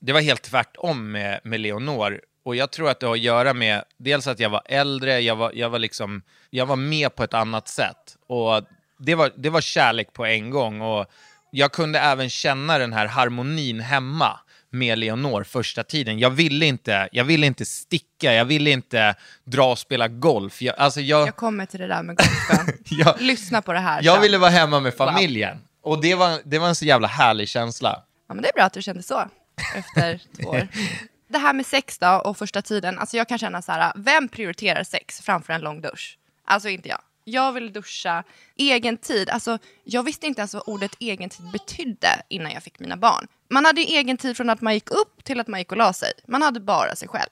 [0.00, 2.20] det var helt tvärtom med, med Leonor.
[2.44, 5.36] Och jag tror att det har att göra med dels att jag var äldre, jag
[5.36, 8.16] var, jag var, liksom, jag var med på ett annat sätt.
[8.28, 8.62] Och
[8.98, 10.80] det var, det var kärlek på en gång.
[10.80, 11.06] Och
[11.50, 14.40] jag kunde även känna den här harmonin hemma
[14.72, 16.18] med Leonor första tiden.
[16.18, 20.62] Jag ville inte, jag ville inte sticka, jag ville inte dra och spela golf.
[20.62, 22.74] Jag, alltså jag, Jag kommer till det där med golfen.
[22.84, 24.22] jag, Lyssna på det här jag sen.
[24.22, 25.58] ville vara hemma med familjen.
[25.82, 28.02] Och det var, det var en så jävla härlig känsla.
[28.28, 29.28] Ja, men det är bra att du kände så
[29.74, 30.68] efter två år.
[31.30, 32.98] Det här med sex då och första tiden.
[32.98, 36.18] Alltså jag kan känna så här, vem prioriterar sex framför en lång dusch?
[36.44, 37.00] Alltså inte jag.
[37.24, 38.24] Jag vill duscha,
[38.56, 39.30] egen tid.
[39.30, 43.26] Alltså, jag visste inte ens vad ordet egen tid betydde innan jag fick mina barn.
[43.50, 45.92] Man hade egen tid från att man gick upp till att man gick och la
[45.92, 46.12] sig.
[46.28, 47.30] Man hade bara sig själv.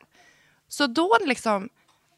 [0.68, 1.68] Så då liksom,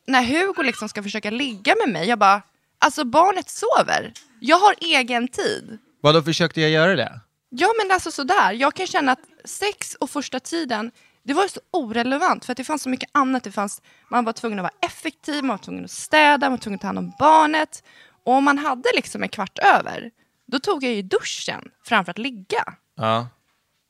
[0.07, 2.43] när Hugo liksom ska försöka ligga med mig, jag bara,
[2.79, 4.13] alltså barnet sover.
[4.41, 5.79] Jag har egen tid.
[6.01, 7.21] Vadå försökte jag göra det?
[7.51, 10.91] Ja men alltså sådär, jag kan känna att sex och första tiden,
[11.23, 13.45] det var ju så orelevant för att det fanns så mycket annat.
[13.45, 16.59] Det fanns, man var tvungen att vara effektiv, man var tvungen att städa, man var
[16.59, 17.85] tvungen att ta hand om barnet.
[18.25, 20.11] Och om man hade liksom en kvart över,
[20.47, 22.65] då tog jag ju duschen framför att ligga.
[22.97, 23.29] Ja.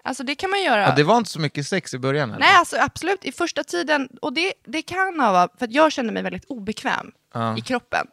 [0.04, 0.80] Alltså det kan man göra.
[0.80, 0.94] ja.
[0.94, 2.40] Det var inte så mycket sex i början eller?
[2.40, 3.24] Nej, alltså absolut.
[3.24, 6.44] I första tiden, och det, det kan ha varit för att jag kände mig väldigt
[6.44, 7.12] obekväm
[7.58, 8.06] i kroppen.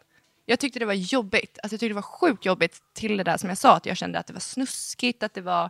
[0.45, 1.60] Jag tyckte det var jobbigt.
[1.63, 3.97] Alltså jag tyckte det var sjukt jobbigt till det där som jag sa, att jag
[3.97, 5.69] kände att det var snuskigt, att det var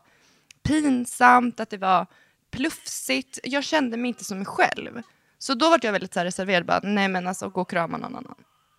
[0.64, 2.08] pinsamt, att det var
[2.52, 3.40] plufsigt.
[3.44, 5.02] Jag kände mig inte som mig själv.
[5.40, 8.16] Så då var jag väldigt så reserverad, bara, nej men alltså gå och krama någon
[8.16, 8.36] annan.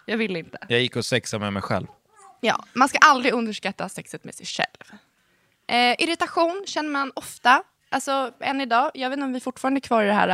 [0.06, 0.58] Jag vill inte.
[0.68, 1.86] Jag gick och sexade med mig själv.
[2.40, 4.98] Ja, man ska aldrig underskatta sexet med sig själv.
[5.68, 8.90] Eh, irritation känner man ofta, alltså än idag.
[8.94, 10.28] Jag vet inte om vi fortfarande är kvar i det här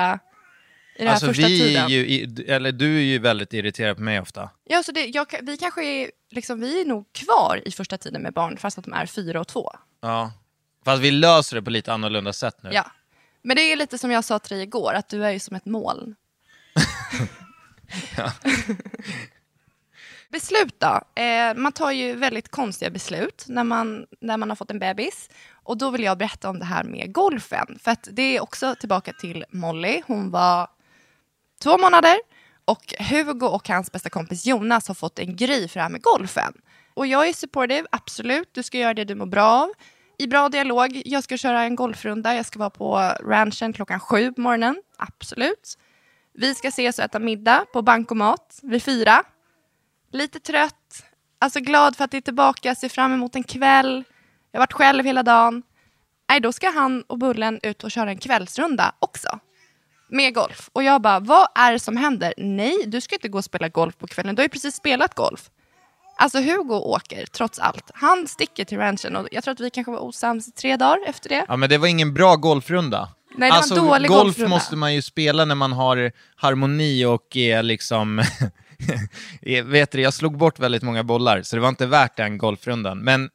[0.96, 1.84] i den här Alltså första vi tiden.
[1.84, 4.50] är ju, i- eller du är ju väldigt irriterad på mig ofta.
[4.64, 8.22] Ja, så det, jag, vi kanske är, liksom, vi är nog kvar i första tiden
[8.22, 9.70] med barn fast att de är fyra och två.
[10.00, 10.32] Ja.
[10.84, 12.70] Fast vi löser det på lite annorlunda sätt nu.
[12.72, 12.86] Ja.
[13.44, 15.56] Men det är lite som jag sa till dig igår, att du är ju som
[15.56, 16.14] ett moln.
[20.34, 21.22] beslut då?
[21.22, 25.30] Eh, man tar ju väldigt konstiga beslut när man, när man har fått en bebis.
[25.52, 27.78] Och då vill jag berätta om det här med golfen.
[27.82, 30.02] För att det är också tillbaka till Molly.
[30.06, 30.68] Hon var
[31.62, 32.16] två månader
[32.64, 36.02] och Hugo och hans bästa kompis Jonas har fått en grej för det här med
[36.02, 36.52] golfen.
[36.94, 38.48] Och jag är supportive, absolut.
[38.52, 39.68] Du ska göra det du mår bra av.
[40.18, 41.02] I bra dialog.
[41.04, 42.34] Jag ska köra en golfrunda.
[42.34, 44.82] Jag ska vara på ranchen klockan sju på morgonen.
[44.96, 45.78] Absolut.
[46.32, 49.24] Vi ska ses och äta middag på bankomat vid fyra.
[50.12, 51.04] Lite trött.
[51.38, 52.74] Alltså glad för att det är tillbaka.
[52.74, 54.04] Ser fram emot en kväll.
[54.50, 55.62] Jag har varit själv hela dagen.
[56.28, 59.38] Nej, då ska han och Bullen ut och köra en kvällsrunda också
[60.08, 60.70] med golf.
[60.72, 62.34] Och jag bara, vad är det som händer?
[62.36, 64.34] Nej, du ska inte gå och spela golf på kvällen.
[64.34, 65.50] Du har ju precis spelat golf.
[66.16, 67.90] Alltså Hugo åker trots allt.
[67.94, 70.98] Han sticker till ranchen och jag tror att vi kanske var osams i tre dagar
[71.06, 71.44] efter det.
[71.48, 73.08] Ja, men det var ingen bra golfrunda.
[73.36, 74.48] Nej, det var en alltså, dålig golf golfrunda.
[74.48, 78.22] måste man ju spela när man har harmoni och är liksom...
[79.64, 82.98] vet du, jag slog bort väldigt många bollar, så det var inte värt den golfrundan.
[82.98, 83.30] Men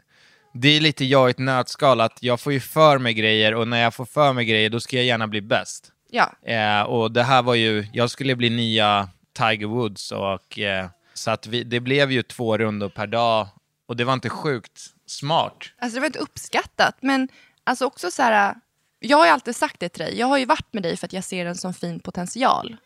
[0.53, 3.67] det är lite jag i ett nötskal, att jag får ju för mig grejer och
[3.67, 5.91] när jag får för mig grejer, då ska jag gärna bli bäst.
[6.11, 10.89] Ja, Eh, och det här var ju, jag skulle bli nya Tiger Woods och eh,
[11.19, 13.47] så att vi, det blev ju två rundor per dag
[13.87, 15.71] och det var inte sjukt smart.
[15.79, 16.97] alltså det var inte uppskattat.
[17.01, 17.27] Men
[17.63, 18.55] alltså också så här,
[18.99, 20.19] jag har ju alltid sagt det till dig.
[20.19, 22.77] Jag har ju varit med dig för att jag ser en sån fin potential.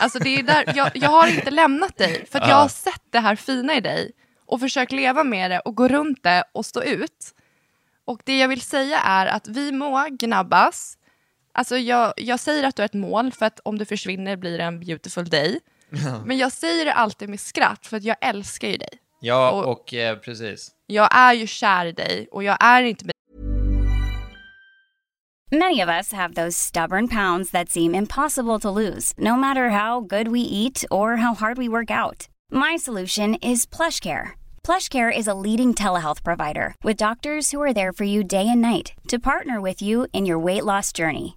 [0.00, 3.02] Alltså det är där, jag, jag har inte lämnat dig för att jag har sett
[3.10, 4.12] det här fina i dig
[4.46, 7.34] och försökt leva med det och gå runt det och stå ut.
[8.04, 10.98] Och det jag vill säga är att vi må gnabbas.
[11.52, 14.58] Alltså jag, jag säger att du är ett mål för att om du försvinner blir
[14.58, 15.60] det en beautiful day.
[16.24, 18.88] Men jag säger det alltid med skratt för att jag älskar ju dig.
[19.20, 20.70] Ja, Och- och eh, precis.
[20.86, 23.14] Jag är ju kär i dig och jag är inte med
[25.52, 30.00] Many of us have those stubborn pounds that seem impossible to lose, no matter how
[30.00, 32.28] good we eat or how hard we work out.
[32.50, 34.30] My solution is PlushCare.
[34.66, 38.60] PlushCare is a leading telehealth provider with doctors who are there for you day and
[38.62, 41.36] night to partner with you in your weight loss journey.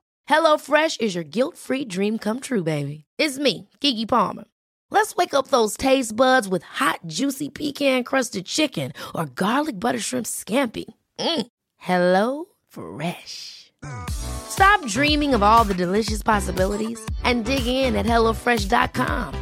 [0.29, 3.05] HelloFresh is your guilt-free dream come true, baby.
[3.17, 4.45] It's me, Kiki Palmer.
[4.89, 10.25] Let's wake up those taste buds with hot, juicy pecan-crusted chicken or garlic butter shrimp
[10.25, 10.85] scampi.
[11.19, 11.47] Mm.
[11.77, 13.71] Hello Fresh.
[14.09, 19.33] Stop dreaming of all the delicious possibilities and dig in at HelloFresh.com.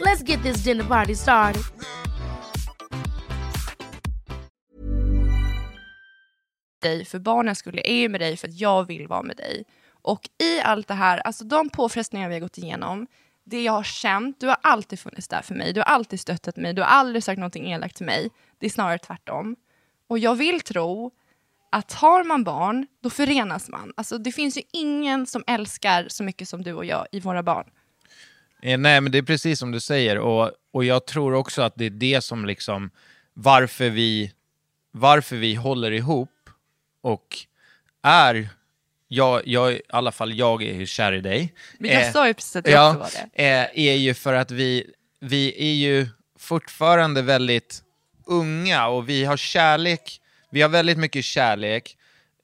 [0.00, 1.62] Let's get this dinner party started.
[6.80, 9.64] dig för barnen skulle är med dig för att jag vill vara med dig.
[10.08, 13.06] Och i allt det här, alltså de påfrestningar vi har gått igenom,
[13.44, 16.56] det jag har känt, du har alltid funnits där för mig, du har alltid stöttat
[16.56, 18.30] mig, du har aldrig sagt någonting elakt till mig.
[18.58, 19.56] Det är snarare tvärtom.
[20.08, 21.10] Och jag vill tro
[21.72, 23.92] att har man barn, då förenas man.
[23.96, 27.42] Alltså det finns ju ingen som älskar så mycket som du och jag i våra
[27.42, 27.70] barn.
[28.62, 30.18] Eh, nej, men det är precis som du säger.
[30.18, 32.90] Och, och jag tror också att det är det som liksom,
[33.34, 34.32] varför vi,
[34.90, 36.50] varför vi håller ihop
[37.00, 37.36] och
[38.02, 38.48] är,
[39.08, 41.54] jag, jag, i alla fall jag är ju kär i dig.
[41.78, 43.68] Men jag Eh, sa ju precis att jag också ja, var det.
[43.74, 44.86] eh, är ju för att vi,
[45.20, 46.06] vi är ju
[46.38, 47.82] fortfarande väldigt
[48.26, 51.96] unga och vi har kärlek, vi har väldigt mycket kärlek.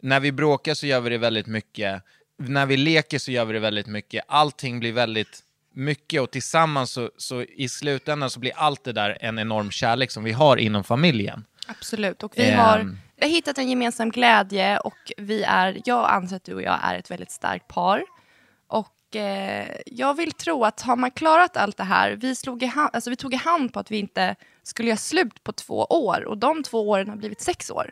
[0.02, 2.02] När vi bråkar så gör vi det väldigt mycket.
[2.38, 4.24] När vi leker så gör vi det väldigt mycket.
[4.28, 5.40] Allting blir väldigt
[5.74, 10.10] mycket och tillsammans så, så i slutändan så blir allt det där en enorm kärlek
[10.10, 11.44] som vi har inom familjen.
[11.66, 12.22] Absolut.
[12.22, 12.58] Och vi Ehm.
[12.58, 16.62] har, vi har hittat en gemensam glädje och vi är, jag anser att du och
[16.62, 18.04] jag är ett väldigt starkt par.
[18.66, 22.66] Och eh, jag vill tro att har man klarat allt det här, vi, slog i
[22.66, 25.84] hand, alltså vi tog i hand på att vi inte skulle göra slut på två
[25.84, 27.90] år och de två åren har blivit sex år.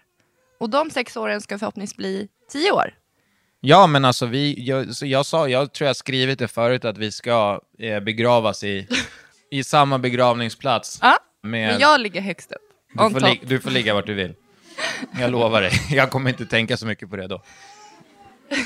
[0.60, 2.94] Och de sex åren ska förhoppningsvis bli tio år.
[3.60, 6.98] Ja, men alltså vi, jag, så jag sa, jag tror jag skrivit det förut, att
[6.98, 8.88] vi ska eh, begravas i,
[9.50, 10.98] i samma begravningsplats.
[11.02, 12.62] Ja, Med- men jag ligger högst upp.
[12.92, 14.34] Du får, li- du får ligga vart du vill.
[15.20, 15.72] Jag lovar dig.
[15.90, 17.42] Jag kommer inte tänka så mycket på det då.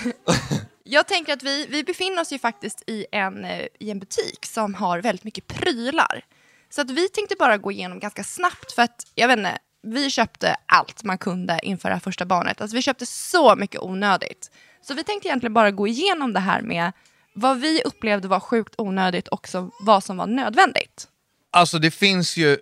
[0.89, 4.47] Jag tänker att vi, vi befinner oss ju faktiskt i en, eh, i en butik
[4.47, 6.25] som har väldigt mycket prylar.
[6.71, 10.11] Så att vi tänkte bara gå igenom ganska snabbt för att, jag vet inte, vi
[10.11, 12.61] köpte allt man kunde inför det här första barnet.
[12.61, 14.51] Alltså vi köpte så mycket onödigt.
[14.83, 16.93] Så vi tänkte egentligen bara gå igenom det här med
[17.35, 19.49] vad vi upplevde var sjukt onödigt och
[19.81, 21.09] vad som var nödvändigt.
[21.51, 22.59] Alltså det finns ju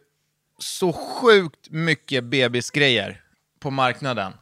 [0.58, 3.23] så sjukt mycket bebisgrejer
[3.64, 4.32] på marknaden.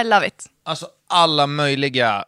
[0.00, 0.46] I love it.
[0.64, 2.24] Alltså alla möjliga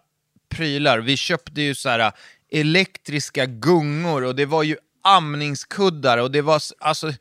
[0.48, 0.98] prylar.
[0.98, 2.12] Vi köpte ju så här äh,
[2.60, 7.12] elektriska gungor och det var ju amningskuddar och det var, alltså,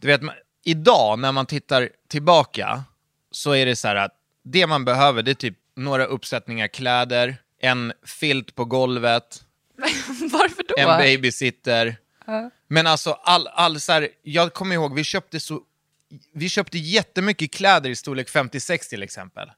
[0.00, 2.84] du vet, man- idag när man tittar tillbaka
[3.30, 4.12] så är det så här att
[4.44, 9.44] det man behöver det är typ några uppsättningar kläder, en filt på golvet,
[10.32, 10.74] Varför då?
[10.78, 11.96] en babysitter.
[12.68, 15.60] Men alltså, all, all, så här, jag kommer ihåg, vi köpte, så,
[16.34, 19.50] vi köpte jättemycket kläder i storlek 56 till exempel.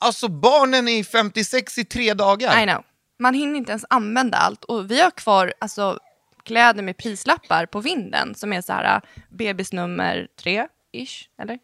[0.00, 2.62] Alltså barnen är 56 i tre dagar.
[2.62, 2.84] I know.
[3.18, 4.64] Man hinner inte ens använda allt.
[4.64, 5.98] Och vi har kvar alltså,
[6.44, 9.00] kläder med prislappar på vinden som är så här
[9.30, 11.58] bebis nummer tre, ish, eller?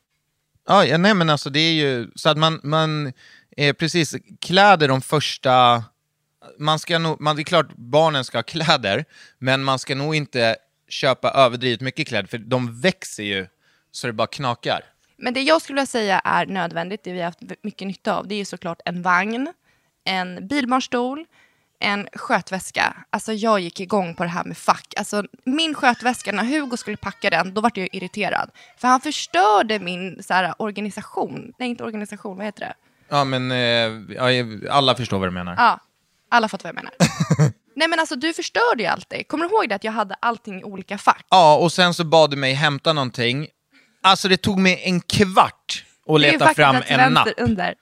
[0.68, 3.12] Ja, ja, nej men alltså det är ju så att man, man
[3.56, 5.84] eh, precis, kläder de första,
[6.58, 9.04] man ska nog, man, det är klart barnen ska ha kläder,
[9.38, 10.56] men man ska nog inte
[10.88, 13.46] köpa överdrivet mycket kläder, för de växer ju
[13.92, 14.80] så det bara knakar.
[15.16, 18.28] Men det jag skulle vilja säga är nödvändigt, det vi har haft mycket nytta av,
[18.28, 19.52] det är ju såklart en vagn,
[20.04, 21.26] en bilbarnstol,
[21.80, 22.96] en skötväska.
[23.10, 24.94] Alltså jag gick igång på det här med fack.
[24.96, 28.50] Alltså min skötväska, när Hugo skulle packa den, då var jag irriterad.
[28.76, 31.52] För han förstörde min så här, organisation.
[31.58, 32.74] Nej, inte organisation, vad heter det?
[33.08, 35.54] Ja men, eh, alla förstår vad du menar.
[35.56, 35.80] Ja,
[36.28, 37.52] alla fattar vad jag menar.
[37.76, 39.28] Nej men alltså du förstörde ju alltid.
[39.28, 41.26] Kommer du ihåg det att jag hade allting i olika fack?
[41.30, 43.46] Ja, och sen så bad du mig hämta någonting.
[44.02, 47.28] Alltså det tog mig en kvart att leta fram en napp.
[47.36, 47.74] under.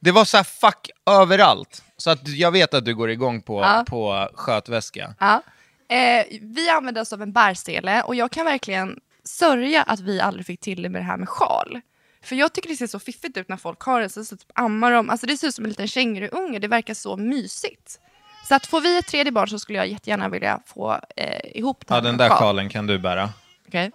[0.00, 1.82] Det var så här fuck överallt.
[1.96, 3.84] Så att jag vet att du går igång på, Ja.
[3.88, 5.14] på skötväska.
[5.20, 5.42] Ja.
[5.88, 10.46] Eh, vi använde oss av en bärsele och jag kan verkligen sörja att vi aldrig
[10.46, 11.80] fick till det med det här med sjal.
[12.24, 14.48] För jag tycker det ser så fiffigt ut när folk har det, så, så typ
[14.54, 18.00] ammar de, alltså det ser ut som en liten känguruunge, det verkar så mysigt.
[18.48, 21.86] Så att får vi ett tredje barn så skulle jag jättegärna vilja få eh, ihop
[21.86, 22.38] det Ja, den där sjal.
[22.38, 23.30] sjalen kan du bära.
[23.68, 23.90] Okej.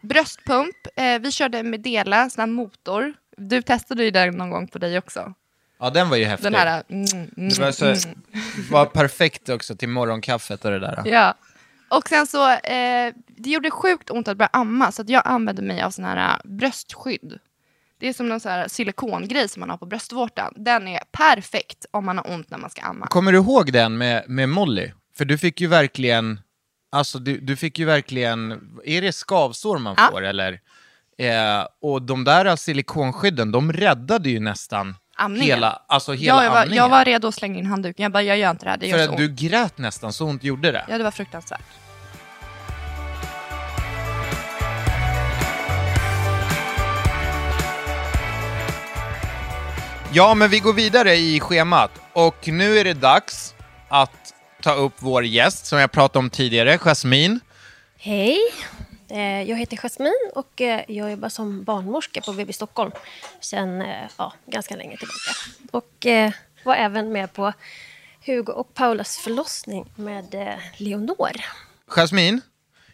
[0.00, 3.14] Bröstpump, eh, vi körde Medela, sån här motor.
[3.36, 5.34] Du testade ju den någon gång på dig också.
[5.78, 6.52] Ja, den var ju häftig.
[6.52, 6.82] Den här...
[6.88, 8.22] Mm, mm, det var, så, mm.
[8.70, 11.02] var perfekt också till morgonkaffet och det där.
[11.04, 11.34] Ja.
[11.88, 15.62] Och sen så, eh, det gjorde sjukt ont att börja amma, så att jag använde
[15.62, 17.38] mig av sån här eh, bröstskydd.
[17.98, 20.52] Det är som någon sån här silikongrej som man har på bröstvårtan.
[20.56, 23.06] Den är perfekt om man har ont när man ska amma.
[23.06, 24.92] Kommer du ihåg den med, med Molly?
[25.16, 26.40] För du fick ju verkligen,
[26.90, 30.08] alltså du, du fick ju verkligen, är det skavsår man Ja.
[30.12, 30.60] får eller?
[31.18, 35.46] Eh, och de där silikonskydden, de räddade ju nästan Amningen.
[35.46, 36.76] hela, alltså hela Ja, jag, var, amningen.
[36.76, 38.02] jag var redo att slänga in handduken.
[38.02, 39.40] Jag bara, jag gör inte det här, det gör För så att du ont.
[39.40, 40.84] grät nästan, så ont gjorde det.
[40.88, 41.60] Ja, det var fruktansvärt.
[50.12, 51.90] Ja, men vi går vidare i schemat.
[52.12, 53.54] Och nu är det dags
[53.88, 57.40] att ta upp vår gäst som jag pratade om tidigare, Jasmine.
[57.96, 58.38] Hej,
[59.12, 62.92] Eh, jag heter Jasmine och eh, jag jobbar som barnmorska på BB Stockholm
[63.40, 65.30] sedan eh, ja, ganska länge tillbaka.
[65.70, 66.06] Och
[66.64, 67.52] var även med på
[68.26, 71.32] Hugo och Paulas förlossning med Leonor.
[71.86, 72.40] Jasmine,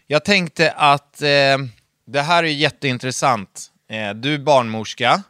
[0.07, 1.57] jag tänkte att eh,
[2.05, 3.71] det här är jätteintressant.
[3.89, 5.23] Eh, du är barnmorska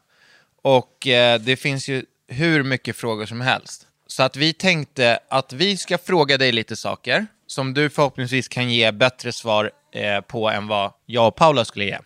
[0.61, 3.86] och eh, det finns ju hur mycket frågor som helst.
[4.17, 8.69] Så att vi tänkte att vi ska fråga dig lite saker som du förhoppningsvis kan
[8.69, 11.97] ge bättre svar eh, på än vad jag och Paula skulle ge.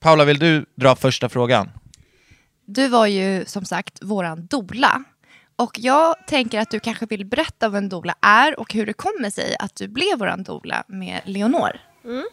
[0.00, 1.70] Paula, vill du dra första frågan?
[2.64, 5.04] Du var ju som sagt våran dola.
[5.56, 8.92] Och jag tänker att du kanske vill berätta vad en dola är och hur det
[8.92, 11.80] kommer sig att du blev våran dola med Leonor.
[12.04, 12.24] Mm.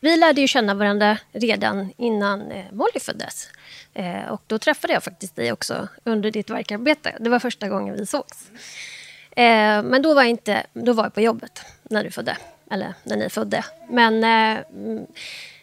[0.00, 3.48] Vi lärde ju känna varandra redan innan eh, Molly föddes.
[3.94, 7.16] Eh, och då träffade jag faktiskt dig också under ditt verkarbete.
[7.20, 8.50] Det var första gången vi sågs.
[9.30, 12.36] Eh, men då var, jag inte, då var jag på jobbet när du födde.
[12.70, 13.64] Eller när ni födde.
[13.90, 15.06] Men eh, mm,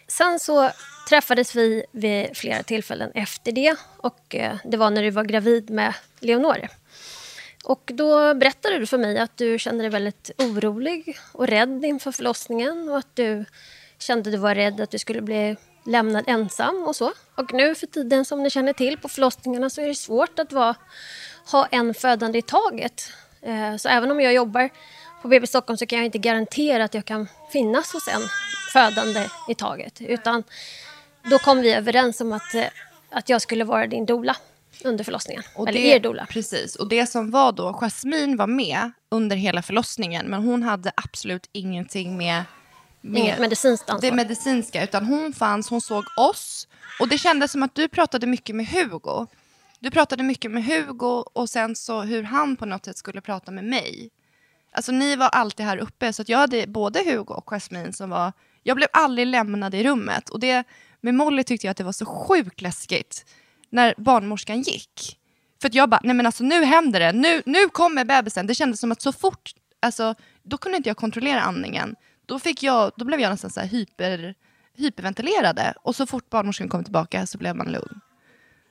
[0.06, 0.70] sen så
[1.08, 3.76] träffades vi vid flera tillfällen efter det.
[3.96, 6.68] Och eh, det var när du var gravid med Leonore.
[7.64, 12.12] Och då berättade du för mig att du kände dig väldigt orolig och rädd inför
[12.12, 13.44] förlossningen och att du
[13.98, 15.56] kände att du var rädd att du skulle bli
[15.86, 17.12] lämnad ensam och så.
[17.34, 20.52] Och nu för tiden, som ni känner till, på förlossningarna så är det svårt att
[20.52, 20.74] vara,
[21.52, 23.12] ha en födande i taget.
[23.42, 24.70] Eh, så även om jag jobbar
[25.22, 28.22] på BB Stockholm så kan jag inte garantera att jag kan finnas hos en
[28.72, 30.00] födande i taget.
[30.00, 30.44] Utan
[31.30, 32.64] då kom vi överens om att, eh,
[33.10, 34.36] att jag skulle vara din dola
[34.84, 35.42] under förlossningen.
[35.54, 36.26] Och Eller det, er dola.
[36.26, 40.92] Precis, och det som var då, Jasmine var med under hela förlossningen, men hon hade
[40.96, 42.42] absolut ingenting med,
[43.00, 44.10] med Inget medicinskt ansvar.
[44.10, 46.68] det medicinska, utan hon fanns, hon såg oss.
[47.00, 49.26] Och det kändes som att du pratade mycket med Hugo.
[49.80, 53.50] Du pratade mycket med Hugo och sen så hur han på något sätt skulle prata
[53.50, 54.10] med mig.
[54.72, 58.32] Alltså ni var alltid här uppe, så jag hade både Hugo och Jasmine som var...
[58.62, 60.28] Jag blev aldrig lämnad i rummet.
[60.30, 60.64] Och det,
[61.00, 63.24] med Molly tyckte jag att det var så sjukt läskigt
[63.74, 65.18] när barnmorskan gick.
[65.60, 68.46] För att jag bara, nej men alltså nu händer det, nu, nu kommer bebisen.
[68.46, 69.50] Det kändes som att så fort,
[69.80, 71.96] alltså då kunde inte jag kontrollera andningen.
[72.26, 74.34] Då, fick jag, då blev jag nästan så hyper,
[74.76, 75.74] hyperventilerade.
[75.82, 78.00] Och så fort barnmorskan kom tillbaka så blev man lugn.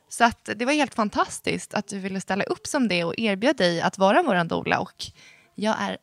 [0.10, 3.58] Så att det var helt fantastiskt att du ville ställa upp som det och erbjöd
[3.58, 4.80] dig att vara vår doula.
[4.80, 5.06] Och
[5.56, 5.98] jag är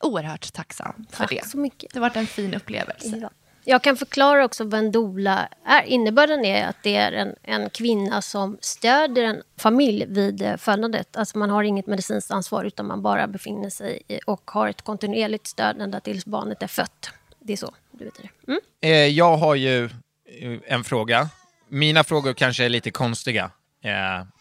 [0.00, 1.48] oerhört tacksam för Tack det.
[1.48, 1.92] så mycket.
[1.92, 3.16] Det har varit en fin upplevelse.
[3.16, 3.30] Ja.
[3.64, 5.82] Jag kan förklara också vad en doula är.
[5.82, 11.16] Innebörden är att det är en, en kvinna som stöder en familj vid eh, födandet.
[11.16, 14.82] Alltså man har inget medicinskt ansvar utan man bara befinner sig i, och har ett
[14.82, 17.10] kontinuerligt stöd ända tills barnet är fött.
[17.40, 18.28] Det är så du vet det.
[18.52, 18.60] Mm?
[18.80, 21.28] Eh, jag har ju eh, en fråga.
[21.68, 23.50] Mina frågor kanske är lite konstiga.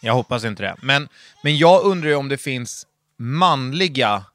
[0.02, 0.76] Jag hoppas inte det.
[0.82, 1.08] Men,
[1.44, 4.26] men jag undrar om det finns manliga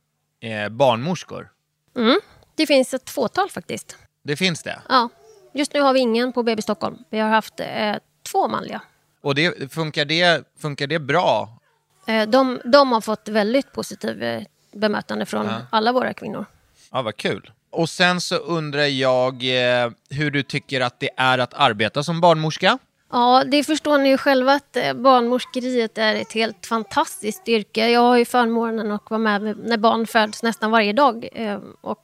[0.71, 1.49] barnmorskor.
[1.97, 2.21] Mm.
[2.55, 3.97] Det finns ett fåtal faktiskt.
[4.27, 4.81] Det finns det.
[4.89, 5.09] Ja.
[5.55, 6.97] Just nu har vi ingen på BB Stockholm.
[7.11, 7.95] Vi har haft eh,
[8.33, 8.81] två manliga.
[9.23, 11.59] Och det, funkar, det, funkar det bra?
[12.07, 15.53] Eh, de, de har fått väldigt positiv eh, bemötande från Ja.
[15.71, 16.47] alla våra kvinnor.
[16.93, 17.51] Ja, vad kul.
[17.71, 22.21] Och sen så undrar jag eh, hur du tycker att det är att arbeta som
[22.21, 22.79] barnmorska.
[23.13, 27.89] Ja, det förstår ni ju själva att eh, barnmorskeriet är ett helt fantastiskt yrke.
[27.91, 31.29] Jag har ju förmånen att vara med när barn föds nästan varje dag.
[31.33, 32.03] eh, Och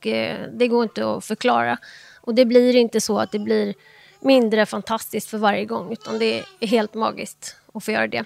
[0.53, 1.79] det går inte att förklara.
[2.23, 3.75] Och det blir inte så att det blir
[4.20, 8.25] mindre fantastiskt för varje gång, utan det är helt magiskt att få göra det.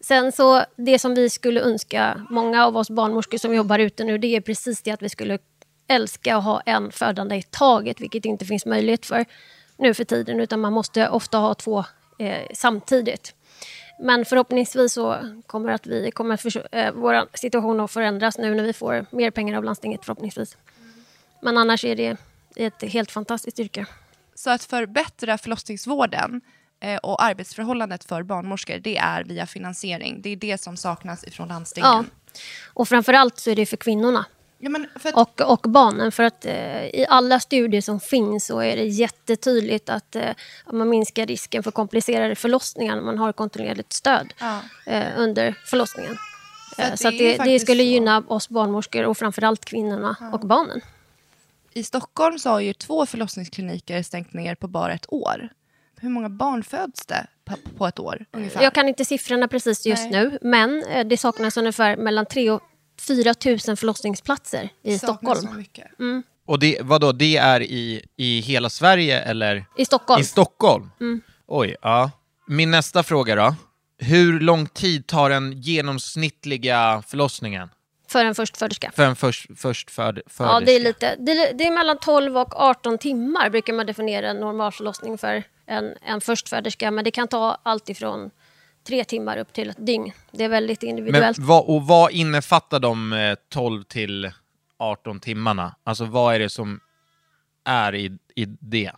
[0.00, 4.18] Sen så, det som vi skulle önska, många av oss barnmorskor som jobbar ute nu,
[4.18, 5.38] det är precis det att vi skulle
[5.88, 9.24] älska att ha en födande i taget, vilket inte finns möjlighet för
[9.76, 11.84] nu för tiden, utan man måste ofta ha två
[12.18, 13.34] eh, samtidigt.
[14.00, 15.16] Men förhoppningsvis så
[15.46, 19.30] kommer, att vi, kommer för, eh, vår situation att förändras nu när vi får mer
[19.30, 20.56] pengar av landstinget förhoppningsvis.
[21.42, 22.16] Men annars är det
[22.56, 23.86] ett helt fantastiskt yrke.
[24.34, 26.40] Så att förbättra förlossningsvården
[26.80, 30.22] eh, och arbetsförhållandet för barnmorskor, det är via finansiering.
[30.22, 31.90] Det är det som saknas ifrån landstingen.
[31.90, 32.04] Ja.
[32.72, 34.24] Och framförallt så är det för kvinnorna
[34.58, 36.12] Ja, för att, och, och barnen.
[36.12, 40.30] För att eh, i alla studier som finns så är det jättetydligt att, eh,
[40.72, 44.60] man minskar risken för komplicerade förlossningar när man har kontinuerligt stöd Ja.
[44.86, 46.18] eh, under förlossningen.
[46.76, 47.88] För Eh, så det är det, det skulle så.
[47.88, 50.80] gynna oss barnmorskor och framförallt kvinnorna och barnen.
[51.74, 55.48] I Stockholm så har ju två förlossningskliniker stängt ner på bara ett år.
[56.00, 57.26] Hur många barn föds det
[57.76, 58.62] på, ett år ungefär?
[58.62, 60.22] Jag kan inte siffrorna precis just Nej.
[60.22, 62.62] nu, men eh, det saknas ungefär mellan 3 och
[63.00, 65.52] 4 000 förlossningsplatser i Saknas Stockholm.
[65.52, 65.86] Så mycket.
[66.46, 69.64] Och det, vadå, det är i, i hela Sverige eller?
[69.76, 70.20] I Stockholm.
[70.20, 70.90] I Stockholm?
[71.46, 72.10] Oj, ja.
[72.46, 73.54] Min nästa fråga då.
[73.98, 77.68] Hur lång tid tar den genomsnittliga förlossningen?
[78.14, 78.90] För en förstföderska.
[78.94, 82.60] För en först, förstföd, Ja, det är, lite, det, är, det är mellan 12 och
[82.60, 86.90] 18 timmar brukar man definiera en normalförlossning för en, en förstföderska.
[86.90, 88.30] Men det kan ta allt ifrån
[88.86, 90.12] tre timmar upp till ett dygn.
[90.30, 91.38] Det är väldigt Men individuellt.
[91.38, 94.32] vad, och vad innefattar de eh, 12 till
[94.78, 95.74] 18 timmarna?
[95.84, 96.80] Alltså vad är det som
[97.64, 98.92] är i, i det?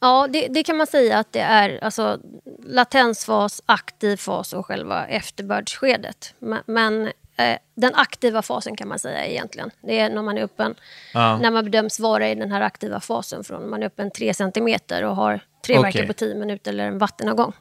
[0.00, 2.18] Ja, det, det kan man säga att det är alltså,
[2.62, 6.34] latensfas, aktiv fas och själva efterbördsskedet.
[6.38, 9.70] Men, men eh, den aktiva fasen kan man säga egentligen.
[9.80, 10.74] Det är när man är öppen,
[11.14, 11.38] Ja.
[11.38, 15.04] när man bedöms vara i den här aktiva fasen från man är öppen 3 centimeter
[15.04, 17.52] och har tre verkar på 10 minuter eller en vattenavgång.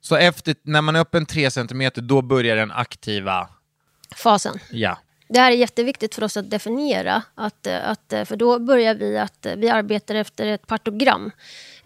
[0.00, 3.48] Så efter, när man är öppen 3 cm, då börjar den aktiva...
[4.16, 4.58] Fasen.
[4.70, 4.98] Ja.
[5.28, 7.22] Det här är jätteviktigt för oss att definiera.
[7.34, 11.30] Att, att, för då börjar vi att vi arbetar efter ett partogram.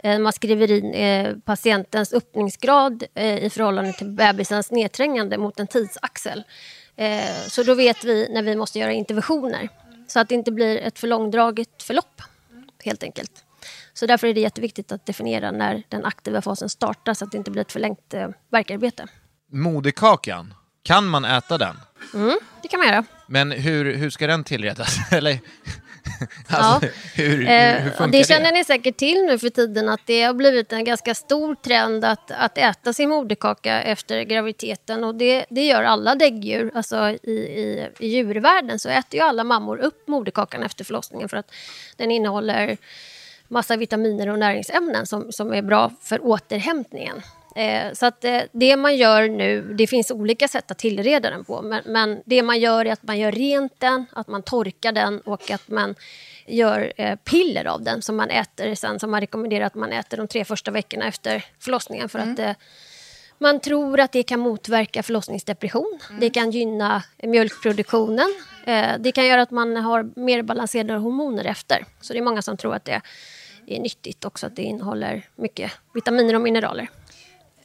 [0.07, 5.67] Eh, Man skriver in eh, patientens öppningsgrad eh, i förhållande till bebisens nedträngande mot en
[5.67, 6.45] tidsaxel.
[7.49, 9.69] Så då vet vi när vi måste göra interventioner.
[10.09, 12.23] Så att det inte blir ett för långdraget förlopp,
[12.85, 13.45] helt enkelt.
[13.95, 17.39] Så därför är det jätteviktigt att definiera när den aktiva fasen startar så att det
[17.39, 19.07] inte blir ett förlängt eh, värkarbete.
[19.53, 21.77] Moderkakan, kan man äta den?
[22.15, 23.05] Mm, det kan man göra.
[23.27, 24.99] Men hur, hur ska den tillredas?
[25.13, 25.39] Eller,
[26.49, 28.53] Alltså, hur, hur, Eh, hur det känner det?
[28.53, 32.31] ni säkert till nu för tiden att det har blivit en ganska stor trend att,
[32.31, 35.05] att äta sin moderkaka efter graviditeten.
[35.05, 36.71] Och det, det gör alla däggdjur.
[36.75, 41.37] Alltså i, i, I djurvärlden så äter ju alla mammor upp moderkakan efter förlossningen för
[41.37, 41.53] att
[41.97, 42.77] den innehåller
[43.49, 47.23] massa vitaminer och näringsämnen som, som är bra för återhämtningen.
[47.57, 51.45] Eh, så att eh, det man gör nu, det finns olika sätt att tillreda den
[51.45, 54.93] på, men, men det man gör är att man gör rent den, att man torkar
[54.93, 55.95] den och att man
[56.47, 60.17] gör eh, piller av den som man äter sen, som man rekommenderar att man äter
[60.17, 62.53] de tre första veckorna efter förlossningen för att eh,
[63.39, 65.99] man tror att det kan motverka förlossningsdepression.
[66.21, 68.35] Det kan gynna mjölkproduktionen.
[68.67, 71.87] Eh, det kan göra att man har mer balanserade hormoner efter.
[72.01, 73.03] Så det är många som tror att det
[73.67, 76.89] är nyttigt också, att det innehåller mycket vitaminer och mineraler.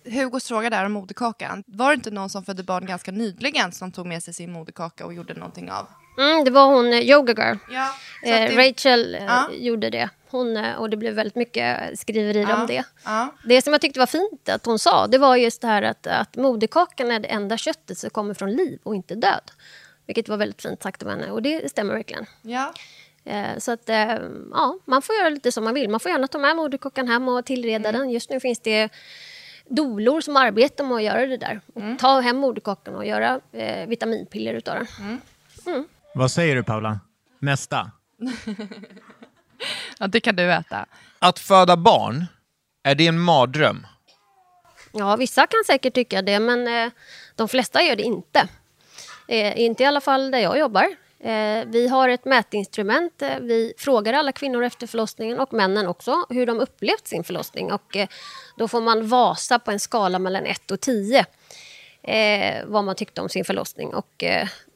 [0.05, 1.63] Hugos fråga där om moderkakan.
[1.67, 5.05] Var det inte någon som födde barn ganska nyligen som tog med sig sin moderkaka
[5.05, 5.87] och gjorde någonting av?
[6.17, 7.57] Mm, det var hon, eh, Yoga Girl.
[7.71, 7.87] Ja,
[8.23, 9.49] Eh, det- Rachel eh, Ja.
[9.53, 10.09] gjorde det.
[10.29, 12.83] Hon, och det blev väldigt mycket skriverier Ja, om det.
[13.45, 16.07] Det som jag tyckte var fint att hon sa, det var just det här att,
[16.07, 19.51] att moderkakan är det enda köttet som kommer från liv och inte död.
[20.07, 22.25] Vilket var väldigt fint sagt av henne och det stämmer verkligen.
[22.41, 22.73] Ja.
[23.57, 23.89] Så att,
[24.51, 25.89] ja, man får göra lite som man vill.
[25.89, 28.01] Man får gärna ta med moderkakan hem och tillreda Mm.
[28.01, 28.09] den.
[28.09, 28.89] Just nu finns det
[29.75, 31.61] dolor som arbetar med att göra det där.
[31.73, 31.97] Och Mm.
[31.97, 34.87] Ta hem moderkakan och göra eh, vitaminpiller utav den.
[35.67, 35.87] Mm.
[36.15, 36.99] Vad säger du Paula?
[37.39, 37.91] Nästa.
[39.99, 40.85] ja, det kan du äta.
[41.19, 42.25] Att föda barn,
[42.83, 43.87] är det en mardröm?
[44.93, 46.91] Ja, vissa kan säkert tycka det, men eh,
[47.35, 48.47] de flesta gör det inte.
[49.27, 50.85] Eh, inte i alla fall där jag jobbar.
[51.23, 53.21] Eh, vi har ett mätinstrument.
[53.21, 57.71] Eh, vi frågar alla kvinnor efter förlossningen och männen också hur de upplevt sin förlossning.
[57.71, 58.07] Och, eh,
[58.57, 61.25] då får man vasa på en skala mellan 1 och 10
[62.65, 63.93] vad man tyckte om sin förlossning.
[63.93, 64.23] Och,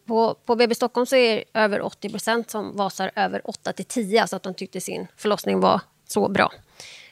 [0.07, 3.85] på, på BB Stockholm så är det över 80 procent som vasar över 8 till
[3.85, 6.51] 10, alltså att de tyckte sin förlossning var så bra.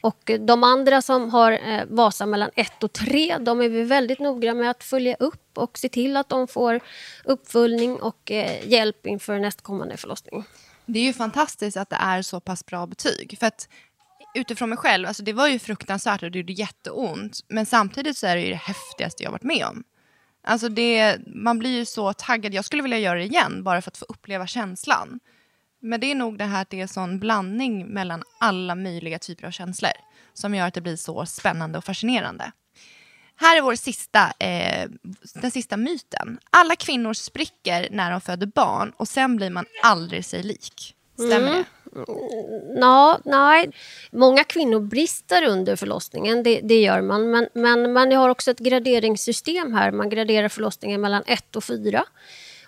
[0.04, 4.54] Och de andra som har eh, mellan 1 och 3, de är vi väldigt noga
[4.54, 6.80] med att följa upp och se till att de får
[7.24, 10.44] uppföljning och eh, hjälp inför nästkommande förlossning.
[10.86, 13.36] Det är ju fantastiskt att det är så pass bra betyg.
[13.40, 13.68] För att
[14.34, 17.40] utifrån mig själv, alltså det var ju fruktansvärt och det gjorde jätteont.
[17.48, 19.84] Men samtidigt så är det ju det häftigaste jag varit med om.
[20.42, 22.54] Alltså det, man blir ju så taggad.
[22.54, 25.20] Jag skulle vilja göra det igen bara för att få uppleva känslan.
[25.84, 29.18] Men det är nog det här att det är en sån blandning mellan alla möjliga
[29.18, 29.92] typer av känslor
[30.34, 32.52] som gör att det blir så spännande och fascinerande.
[33.36, 34.88] Här är vår sista, eh,
[35.34, 36.38] den sista myten.
[36.50, 40.94] Alla kvinnor spricker när de föder barn och sen blir man aldrig sig lik.
[41.14, 41.64] Stämmer Mm.
[41.64, 42.80] det?
[42.80, 43.70] Nå, nej.
[44.12, 47.30] Många kvinnor brister under förlossningen, det, det gör man.
[47.30, 49.90] Men, men man har också ett graderingssystem här.
[49.90, 52.04] Man graderar förlossningen mellan 1 och 4.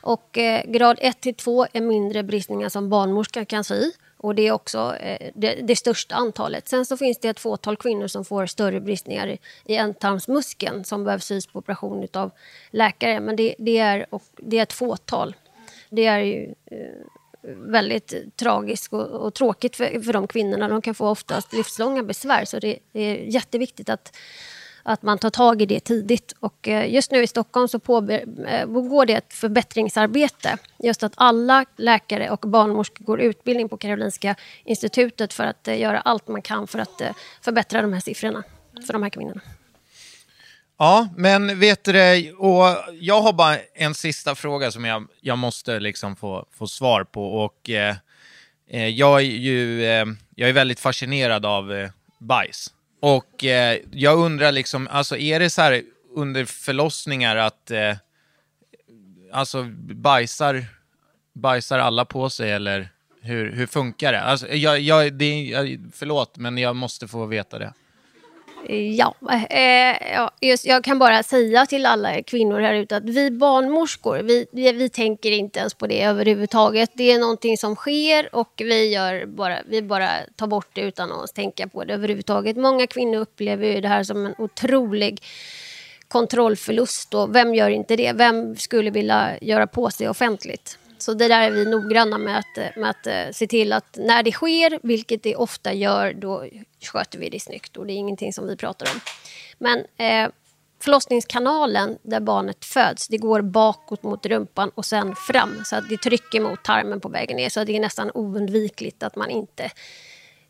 [0.07, 3.91] Och eh, grad 1 till 2 är mindre bristningar som barnmorskan kan sy.
[4.17, 6.69] Och det är också eh, det, det största antalet.
[6.69, 11.05] Sen så finns det ett fåtal kvinnor som får större bristningar i, i ändtarmsmuskeln som
[11.05, 12.31] behöver sys på operation av
[12.71, 13.21] läkare.
[13.21, 15.35] Men det, det, är, och, det är ett fåtal.
[15.91, 16.79] Det är ju eh,
[17.57, 20.69] väldigt tragiskt och, och tråkigt för, för de kvinnorna.
[20.69, 22.45] De kan få oftast livslånga besvär.
[22.45, 24.17] Så det, det är jätteviktigt att,
[24.87, 26.35] att man tar tag i det tidigt.
[26.41, 30.59] Och eh, just nu i Stockholm så pågår eh, det ett förbättringsarbete.
[30.79, 34.35] Just att alla läkare och barnmorskor går utbildning på Karolinska
[34.65, 37.03] institutet för att eh, göra allt man kan för att
[37.41, 38.43] förbättra de här siffrorna
[38.87, 39.41] för de här kvinnorna.
[40.79, 42.65] Ja, men vet du det, och
[43.01, 47.45] jag har bara en sista fråga som jag, jag måste liksom få, få svar på.
[47.45, 47.97] Och eh,
[48.69, 52.73] eh, jag är ju eh, jag är väldigt fascinerad av eh, bajs.
[53.01, 55.83] Och eh, jag undrar liksom, alltså är det så här
[56.15, 57.97] under förlossningar att eh,
[59.33, 59.63] alltså
[59.95, 60.65] bajsar,
[61.35, 62.89] bajsar alla på sig eller
[63.23, 64.21] hur, hur funkar det?
[64.21, 67.73] Alltså, jag, jag, det är- jag, förlåt, men jag måste få veta det.
[68.69, 69.15] Ja,
[69.51, 74.19] eh, ja just, jag kan bara säga till alla kvinnor här ute att vi barnmorskor,
[74.19, 76.91] vi, vi, vi tänker inte ens på det överhuvudtaget.
[76.95, 81.13] Det är någonting som sker och vi, gör bara, vi bara tar bort det utan
[81.13, 82.57] att tänka på det överhuvudtaget.
[82.57, 85.23] Många kvinnor upplever ju det här som en otrolig
[86.09, 88.13] kontrollförlust och vem gör inte det?
[88.13, 90.79] Vem skulle vilja göra på sig offentligt?
[90.99, 93.97] Så det där är vi noggranna med att, eh, med att eh, se till att
[93.97, 96.45] när det sker, vilket det ofta gör, då
[96.93, 99.01] sköter vi det snyggt och det är ingenting som vi pratar om.
[99.59, 100.31] Men eh,
[100.81, 105.63] förlossningskanalen där barnet föds, det går bakåt mot rumpan och sen fram.
[105.65, 107.49] Så att det trycker mot tarmen på vägen ner.
[107.49, 109.71] Så det är nästan oundvikligt att man inte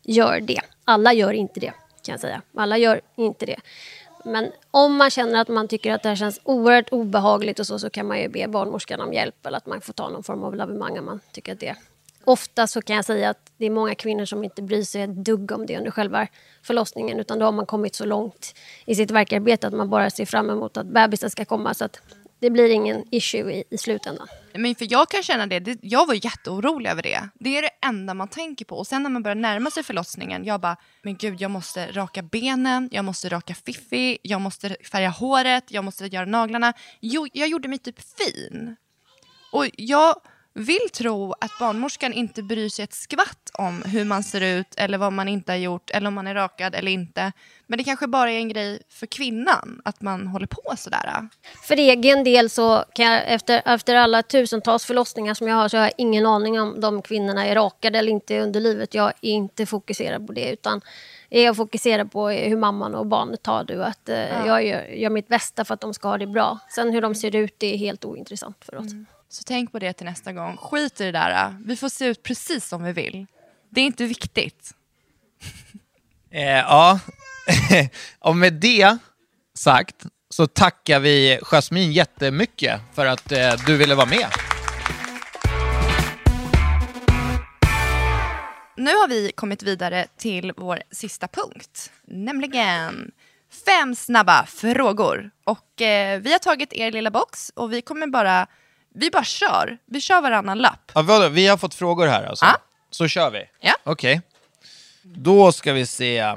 [0.03, 0.61] gör det.
[0.85, 2.41] Alla gör inte det, kan jag säga.
[2.57, 3.59] Alla gör inte det.
[4.27, 7.79] Men om man känner att man tycker att det här känns oerhört obehagligt och så,
[7.79, 10.43] så kan man ju be barnmorskan om hjälp eller att man får ta någon form
[10.43, 11.75] av lavemang om man tycker att det
[12.27, 15.15] ofta så kan jag säga att det är många kvinnor som inte bryr sig ett
[15.25, 16.27] dugg om det under själva
[16.63, 17.19] förlossningen.
[17.19, 18.55] Utan då har man kommit så långt
[18.85, 21.73] i sitt verkarbete att man bara ser fram emot att bebisen ska komma.
[21.73, 22.01] Så att
[22.39, 24.27] det blir ingen issue i, i slutändan.
[24.53, 27.29] Men för jag kan känna det, det, jag var jätteorolig över det.
[27.33, 28.77] Det är det enda man tänker på.
[28.77, 32.21] Och sen när man börjar närma sig förlossningen, jag bara, men gud jag måste raka
[32.21, 36.73] benen, jag måste raka fiffi, jag måste färga håret, jag måste göra naglarna.
[36.99, 38.75] Jo, jag gjorde mig typ fin.
[39.51, 40.15] Och jag
[40.57, 44.97] vill tro att barnmorskan inte bryr sig ett skvatt om hur man ser ut eller
[44.97, 47.31] vad man inte har gjort eller om man är rakad eller inte.
[47.67, 51.27] Men det kanske bara är en grej för kvinnan att man håller på sådär.
[51.63, 55.77] För egen del så kan jag efter, efter alla tusentals förlossningar som jag har så
[55.77, 58.93] har jag ingen aning om de kvinnorna är rakade eller inte under livet.
[58.93, 60.81] Jag är inte fokuserad på det utan
[61.29, 64.45] är fokuserad på hur mamman och barnet har det och att eh, Ja.
[64.47, 66.59] jag gör, gör mitt bästa för att de ska ha det bra.
[66.69, 68.91] Sen hur de ser ut det är helt ointressant för oss.
[69.29, 70.57] Så tänk på det till nästa gång.
[70.57, 71.57] Skit i det där.
[71.65, 73.25] Vi får se ut precis som vi vill.
[73.69, 74.73] Det är inte viktigt.
[76.31, 76.99] Eh, ja,
[78.19, 78.97] och med det
[79.53, 84.27] sagt så tackar vi Jasmin jättemycket för att eh, du ville vara med.
[88.77, 93.11] Nu har vi kommit vidare till vår sista punkt, nämligen
[93.65, 95.31] fem snabba frågor.
[95.43, 98.47] Och eh, vi har tagit er lilla box och vi kommer bara,
[98.93, 99.77] vi bara kör.
[99.85, 100.91] Vi kör varannan lapp.
[100.95, 101.29] Ja, vadå?
[101.29, 102.45] vi har fått frågor här alltså?
[102.45, 102.57] Ja.
[102.89, 103.43] Så kör vi?
[103.59, 103.73] Ja.
[103.83, 104.21] Okej.
[105.03, 106.35] Då ska vi se.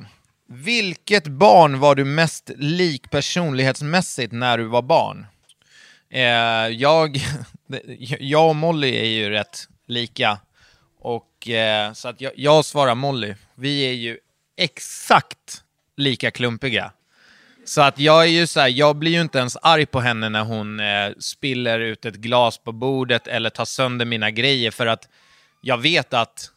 [0.48, 5.26] Vilket barn var du mest lik personlighetsmässigt när du var barn?
[6.10, 6.22] Eh,
[6.68, 7.20] jag,
[8.20, 10.38] jag och Molly är ju rätt lika.
[11.00, 13.34] Och, eh, så att jag, jag svarar Molly.
[13.54, 14.18] Vi är ju
[14.56, 15.64] exakt
[15.96, 16.92] lika klumpiga.
[17.70, 20.28] Så att jag är ju så här, jag blir ju inte ens arg på henne
[20.28, 24.86] när hon eh, spiller ut ett glas på bordet eller tar sönder mina grejer för
[24.86, 25.08] att
[25.60, 26.50] jag vet att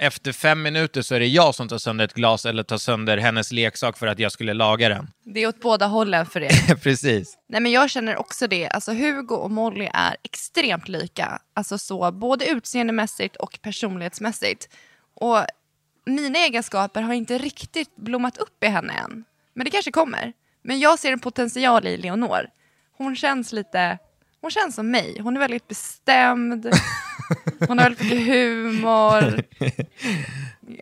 [0.00, 3.18] efter fem minuter så är det jag som tar sönder ett glas eller tar sönder
[3.18, 5.10] hennes leksak för att jag skulle laga den.
[5.24, 6.74] Det är åt båda hållen för er.
[6.82, 7.38] Precis.
[7.48, 8.68] Nej men jag känner också det.
[8.68, 11.38] Alltså Hugo och Molly är extremt lika.
[11.54, 14.68] Alltså så, både utseendemässigt och personlighetsmässigt.
[15.14, 15.38] Och
[16.06, 19.24] mina egenskaper har inte riktigt blommat upp i henne än.
[19.56, 20.32] Men det kanske kommer.
[20.62, 22.46] Men jag ser en potential i Leonor.
[22.98, 23.98] Hon känns lite,
[24.40, 25.20] hon känns som mig.
[25.20, 26.70] Hon är väldigt bestämd.
[27.68, 29.42] Hon har väldigt mycket humor.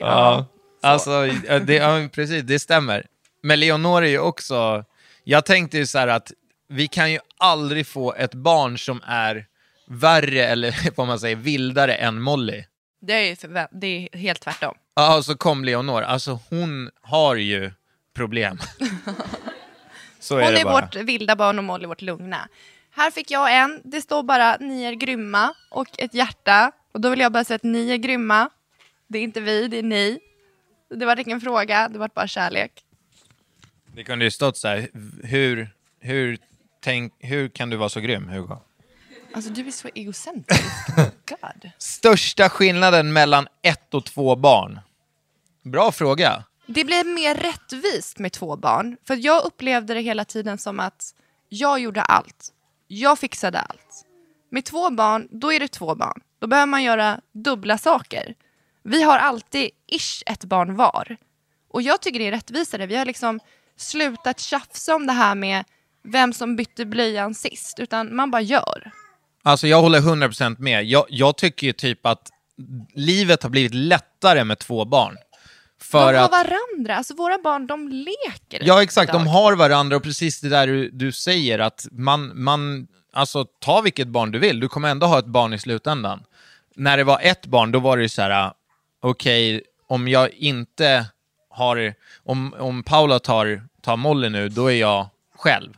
[0.00, 0.46] Ja,
[0.82, 1.10] alltså,
[1.48, 3.06] ja, det, ja, precis, det stämmer.
[3.42, 4.84] Men Leonor är ju också,
[5.24, 6.32] jag tänkte ju så här att
[6.68, 9.46] vi kan ju aldrig få ett barn som är
[9.88, 12.64] värre eller vad man säger, vildare än Molly.
[13.00, 14.74] Det är, ju det är helt tvärtom.
[14.94, 17.70] Ja, och så kom Leonor, alltså hon har ju
[18.14, 18.58] problem.
[20.20, 20.80] så är Hon det är bara.
[20.80, 22.48] vårt vilda barn och Molly vårt lugna.
[22.90, 23.80] Här fick jag en.
[23.84, 26.72] Det står bara ni är grymma och ett hjärta.
[26.92, 28.50] Och då vill jag bara säga att ni är grymma.
[29.06, 30.20] Det är inte vi, det är ni.
[30.90, 32.72] Det var ingen fråga, det var bara kärlek.
[33.94, 34.88] Det kunde ju stått så här,
[35.22, 36.38] hur, hur,
[36.80, 38.56] tänk, hur kan du vara så grym, Hugo?
[39.34, 40.62] Alltså du är så egocentrisk.
[41.26, 41.70] God.
[41.78, 44.80] Största skillnaden mellan ett och två barn?
[45.62, 46.44] Bra fråga.
[46.66, 48.96] Det blev mer rättvist med två barn.
[49.06, 51.14] För jag upplevde det hela tiden som att
[51.48, 52.52] jag gjorde allt.
[52.88, 54.04] Jag fixade allt.
[54.50, 56.20] Med två barn, då är det två barn.
[56.38, 58.34] Då behöver man göra dubbla saker.
[58.82, 61.16] Vi har alltid ish ett barn var.
[61.70, 62.86] Och jag tycker det är rättvisare.
[62.86, 63.40] Vi har liksom
[63.76, 65.64] slutat tjafsa om det här med
[66.02, 67.78] vem som bytte blöjan sist.
[67.78, 68.90] Utan man bara gör.
[69.42, 70.84] Alltså jag håller 100% med.
[70.84, 72.30] Jag, jag tycker ju typ att
[72.94, 75.16] livet har blivit lättare med två barn.
[75.91, 76.97] För de har att, varandra.
[76.97, 78.62] Alltså våra barn, de leker.
[78.62, 79.20] ja exakt, idag.
[79.20, 83.80] de har varandra och precis det där du, du säger att man, man, alltså ta
[83.80, 86.22] vilket barn du vill, du kommer ändå ha ett barn i slutändan.
[86.76, 88.53] När det var ett barn, då var det ju så här,
[89.01, 91.07] okej, om jag inte
[91.51, 95.72] har, om, om Paula tar, tar Molly nu, då är jag själv.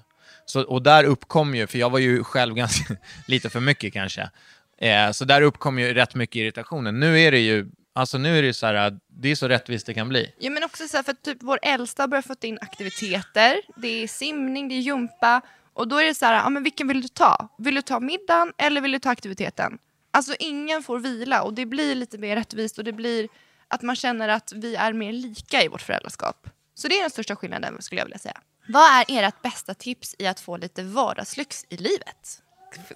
[0.47, 2.97] Så, och där uppkom ju, för jag var ju själv ganska,
[3.27, 4.31] lite för mycket kanske,
[4.79, 7.01] eh, så där uppkom ju rätt mycket irritationen.
[7.01, 9.87] Nu är det ju, alltså nu är det ju så här, det är så rättvist
[9.87, 10.33] det kan bli.
[10.39, 13.61] Ja men också så här, för att typ vår äldsta har börjat fått in aktiviteter.
[13.77, 15.41] Det är simning, det är gympa.
[15.73, 17.49] Och då är det så här, ja men vilken vill du ta?
[17.59, 19.79] Vill du ta middagen eller vill du ta aktiviteten?
[20.11, 23.29] Alltså ingen får vila och det blir lite mer rättvist och det blir
[23.69, 26.47] att man känner att vi är mer lika i vårt föräldraskap.
[26.75, 28.41] Så det är den största skillnaden skulle jag vilja säga.
[28.69, 32.43] Vad är ert bästa tips i att få lite vardagslyx i livet?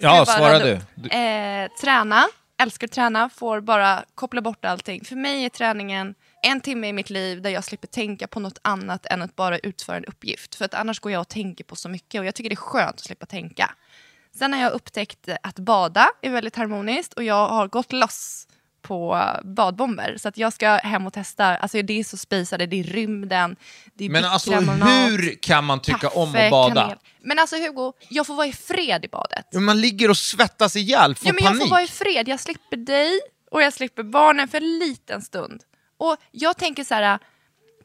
[0.01, 0.59] Ja, svara?
[0.59, 2.27] Du- Eh, träna,
[2.61, 5.05] älskar att träna, får bara koppla bort allting.
[5.05, 8.59] För mig är träningen en timme i mitt liv där jag slipper tänka på något
[8.63, 10.55] annat än att bara utföra en uppgift.
[10.55, 12.57] För att annars går jag och tänker på så mycket och jag tycker det är
[12.57, 13.71] skönt att slippa tänka.
[14.35, 18.47] Sen har jag upptäckt att bada är väldigt harmoniskt och jag har gått loss
[18.83, 20.17] på badbomber.
[20.17, 21.45] Så att jag ska hem och testa.
[21.57, 23.57] Alltså det är så spisade, det är rymden,
[23.95, 26.75] det är Men alltså hur kan man tycka om kaffe, att bada?
[26.81, 26.99] kanel.
[27.23, 29.47] Men alltså Hugo, jag får vara i fred i badet.
[29.51, 31.63] Ja, Man ligger och svettas ihjäl, får Ja, men jag panik.
[31.63, 32.29] får vara i fred.
[32.29, 33.21] Jag slipper dig
[33.51, 35.63] och jag slipper barnen för en liten stund.
[35.99, 37.19] Och jag tänker så här,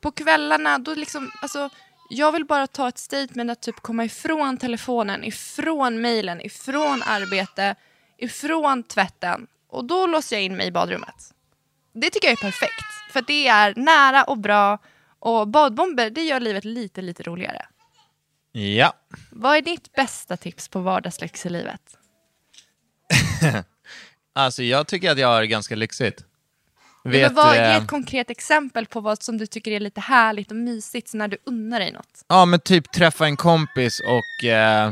[0.02, 1.70] på kvällarna, då liksom, alltså,
[2.10, 7.76] jag vill bara ta ett statement att typ komma ifrån telefonen, ifrån mejlen, ifrån arbete,
[8.18, 9.48] ifrån tvätten.
[9.76, 11.34] Och då låser jag in mig i badrummet.
[11.94, 13.12] Det tycker jag är perfekt.
[13.14, 14.78] För det är nära och bra.
[15.20, 17.66] Och badbomber, det gör livet lite, lite roligare.
[18.52, 18.94] Ja.
[19.32, 21.82] Vad är ditt bästa tips på vardagslyx i livet?
[24.38, 26.26] Alltså jag tycker att jag har det ganska lyxigt.
[27.04, 30.02] Men Vet, vad, ge eh, ett konkret exempel på vad som du tycker är lite
[30.02, 32.26] härligt och mysigt när du unnar dig något.
[32.28, 34.92] Ja, men typ träffa en kompis och eh,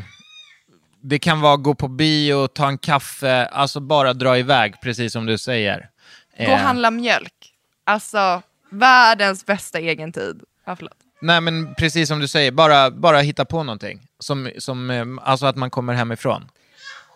[1.04, 5.26] det kan vara gå på bio, ta en kaffe, alltså bara dra iväg, precis som
[5.26, 5.89] du säger.
[6.38, 7.54] Gå och handla mjölk.
[7.84, 10.41] Alltså, världens bästa egentid.
[10.66, 10.97] Ja, förlåt.
[11.22, 14.01] Nej, men precis som du säger, bara, bara hitta på någonting.
[14.20, 16.49] Som, som, eh, alltså att man kommer hemifrån.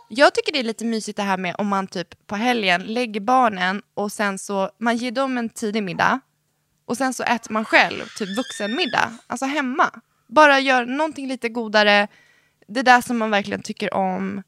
[0.10, 3.20] Jag tycker det är lite mysigt det här med om man typ på helgen lägger
[3.20, 6.20] barnen och sen så, man ger dem en tidig middag
[6.86, 9.90] och sen så äter man själv typ vuxenmiddag, alltså hemma.
[10.28, 12.08] Bara gör någonting lite godare,
[12.68, 14.44] det där som man verkligen tycker om.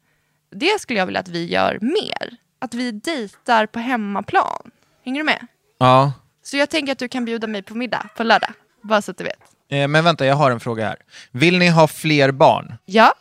[0.51, 2.37] Det skulle jag vilja att vi gör mer.
[2.59, 4.71] Att vi dejtar på hemmaplan.
[5.05, 5.47] Hänger du med?
[5.77, 6.13] Ja.
[6.43, 8.53] Så jag tänker att du kan bjuda mig på middag på lördag.
[8.81, 9.39] Bara så att du vet.
[9.69, 10.97] Eh, men vänta, jag har en fråga här.
[11.31, 12.77] Vill ni ha fler barn?
[12.85, 13.13] Ja.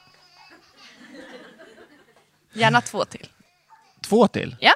[2.52, 3.26] Gärna två till.
[4.08, 4.56] Två till?
[4.60, 4.74] Ja.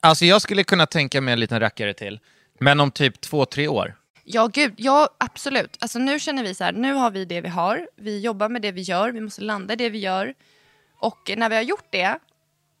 [0.00, 2.20] Alltså jag skulle kunna tänka mig en liten rackare till.
[2.60, 3.94] Men om typ två, tre år.
[4.24, 4.74] Ja, gud.
[4.76, 5.76] Ja, absolut.
[5.80, 7.88] Alltså, nu känner vi så här, nu har vi det vi har.
[7.96, 9.12] Vi jobbar med det vi gör.
[9.12, 10.34] Vi måste landa i det vi gör.
[10.96, 12.18] Och när vi har gjort det,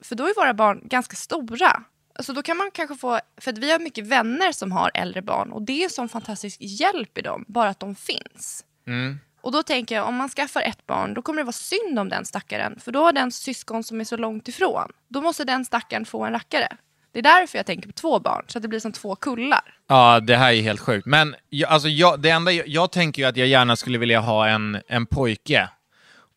[0.02, 1.82] för då är våra barn ganska stora.
[2.14, 5.22] Alltså då kan man kanske få, för att vi har mycket vänner som har äldre
[5.22, 8.64] barn och det är sån fantastisk hjälp i dem, bara att de finns.
[9.40, 12.08] Och då tänker jag, om man skaffar ett barn, då kommer det vara synd om
[12.08, 12.80] den stackaren.
[12.80, 14.92] För då har den syskon som är så långt ifrån.
[15.08, 16.76] Då måste den stackaren få en rackare.
[17.12, 19.74] Det är därför jag tänker på två barn, så att det blir som två kullar.
[19.88, 21.06] Ja, det här är helt sjukt.
[21.06, 24.20] Men jag, alltså jag, det enda jag, jag tänker ju att jag gärna skulle vilja
[24.20, 25.68] ha en, en pojke.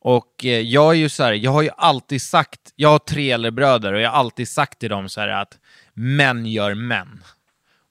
[0.01, 3.31] Och eh, jag är ju så här, jag har ju alltid sagt, jag har tre
[3.31, 5.57] äldre bröder och jag har alltid sagt till dem så här att
[5.93, 7.23] män gör män.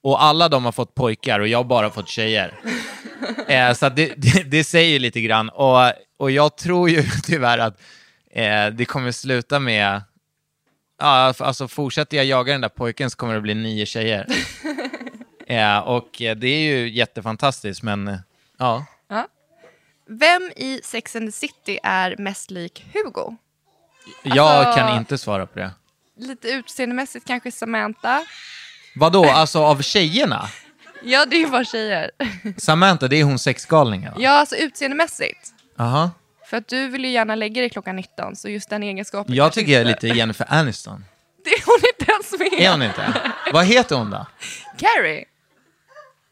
[0.02, 2.54] Och alla de har fått pojkar och jag har bara fått tjejer.
[3.48, 5.48] eh, så det, det, det säger lite grann.
[5.48, 7.80] Och, och jag tror ju tyvärr att
[8.30, 10.02] eh, det kommer sluta med
[11.02, 14.26] Ja, alltså fortsätter jag jaga den där pojken så kommer det bli nio tjejer.
[15.46, 18.18] ja, och eh, det är ju jättefantastiskt, men eh,
[18.58, 18.86] ja.
[20.08, 23.36] Vem i Sex and the City är mest lik Hugo?
[24.22, 25.70] Jag Alltså- kan inte svara på det.
[26.16, 28.24] Lite utseendemässigt kanske Samantha.
[28.96, 30.48] Vadå, alltså av tjejerna?
[31.02, 32.10] Ja, det är ju bara tjejer.
[32.56, 34.18] Samantha, det är hon sexgalningen va?
[34.20, 35.54] Ja, alltså utseendemässigt.
[35.78, 36.10] Aha.
[36.52, 39.52] För att du vill ju gärna lägga dig klockan 19, så just den egenskapen Jag
[39.52, 41.04] tycker jag är lite Jennifer Aniston.
[41.44, 42.60] Det är hon inte ens med.
[42.66, 43.20] Är hon inte?
[43.52, 44.26] Vad heter hon då?
[44.78, 45.24] Carrie.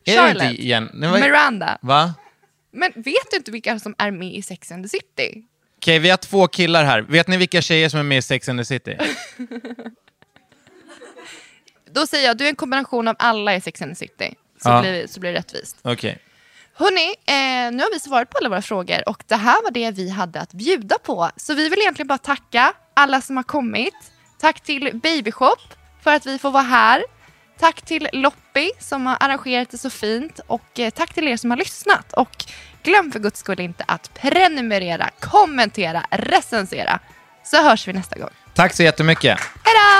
[0.05, 0.43] Är Charlotte.
[0.51, 0.91] inte Jen...
[0.95, 1.79] Nej, vad- Miranda.
[1.83, 2.14] Va?
[2.71, 5.45] Men vet du inte vilka som är med i Sex and the City?
[5.77, 7.01] Okej, vi har två killar här.
[7.03, 8.97] Vet ni vilka tjejer som är med i Sex and the City?
[11.93, 14.35] Då säger jag, du är en kombination av alla i Sex and the City.
[14.62, 14.81] Så, Ja.
[14.81, 15.77] blir, så blir det rättvist.
[15.83, 16.18] Okej.
[16.81, 19.91] Hörni, eh, nu har vi svarat på alla våra frågor och det här var det
[19.91, 21.31] vi hade att bjuda på.
[21.37, 23.95] Så vi vill egentligen bara tacka alla som har kommit.
[24.41, 25.59] Tack till Babyshop
[26.03, 27.05] för att vi får vara här.
[27.59, 31.51] Tack till Loppi som har arrangerat det så fint och eh, tack till er som
[31.51, 32.12] har lyssnat.
[32.12, 32.45] Och
[32.83, 37.01] glöm för guds skull inte att prenumerera, kommentera, recensera.
[37.45, 38.31] Så hörs vi nästa gång.
[38.55, 39.39] Tack så jättemycket.
[39.64, 39.99] Hejdå!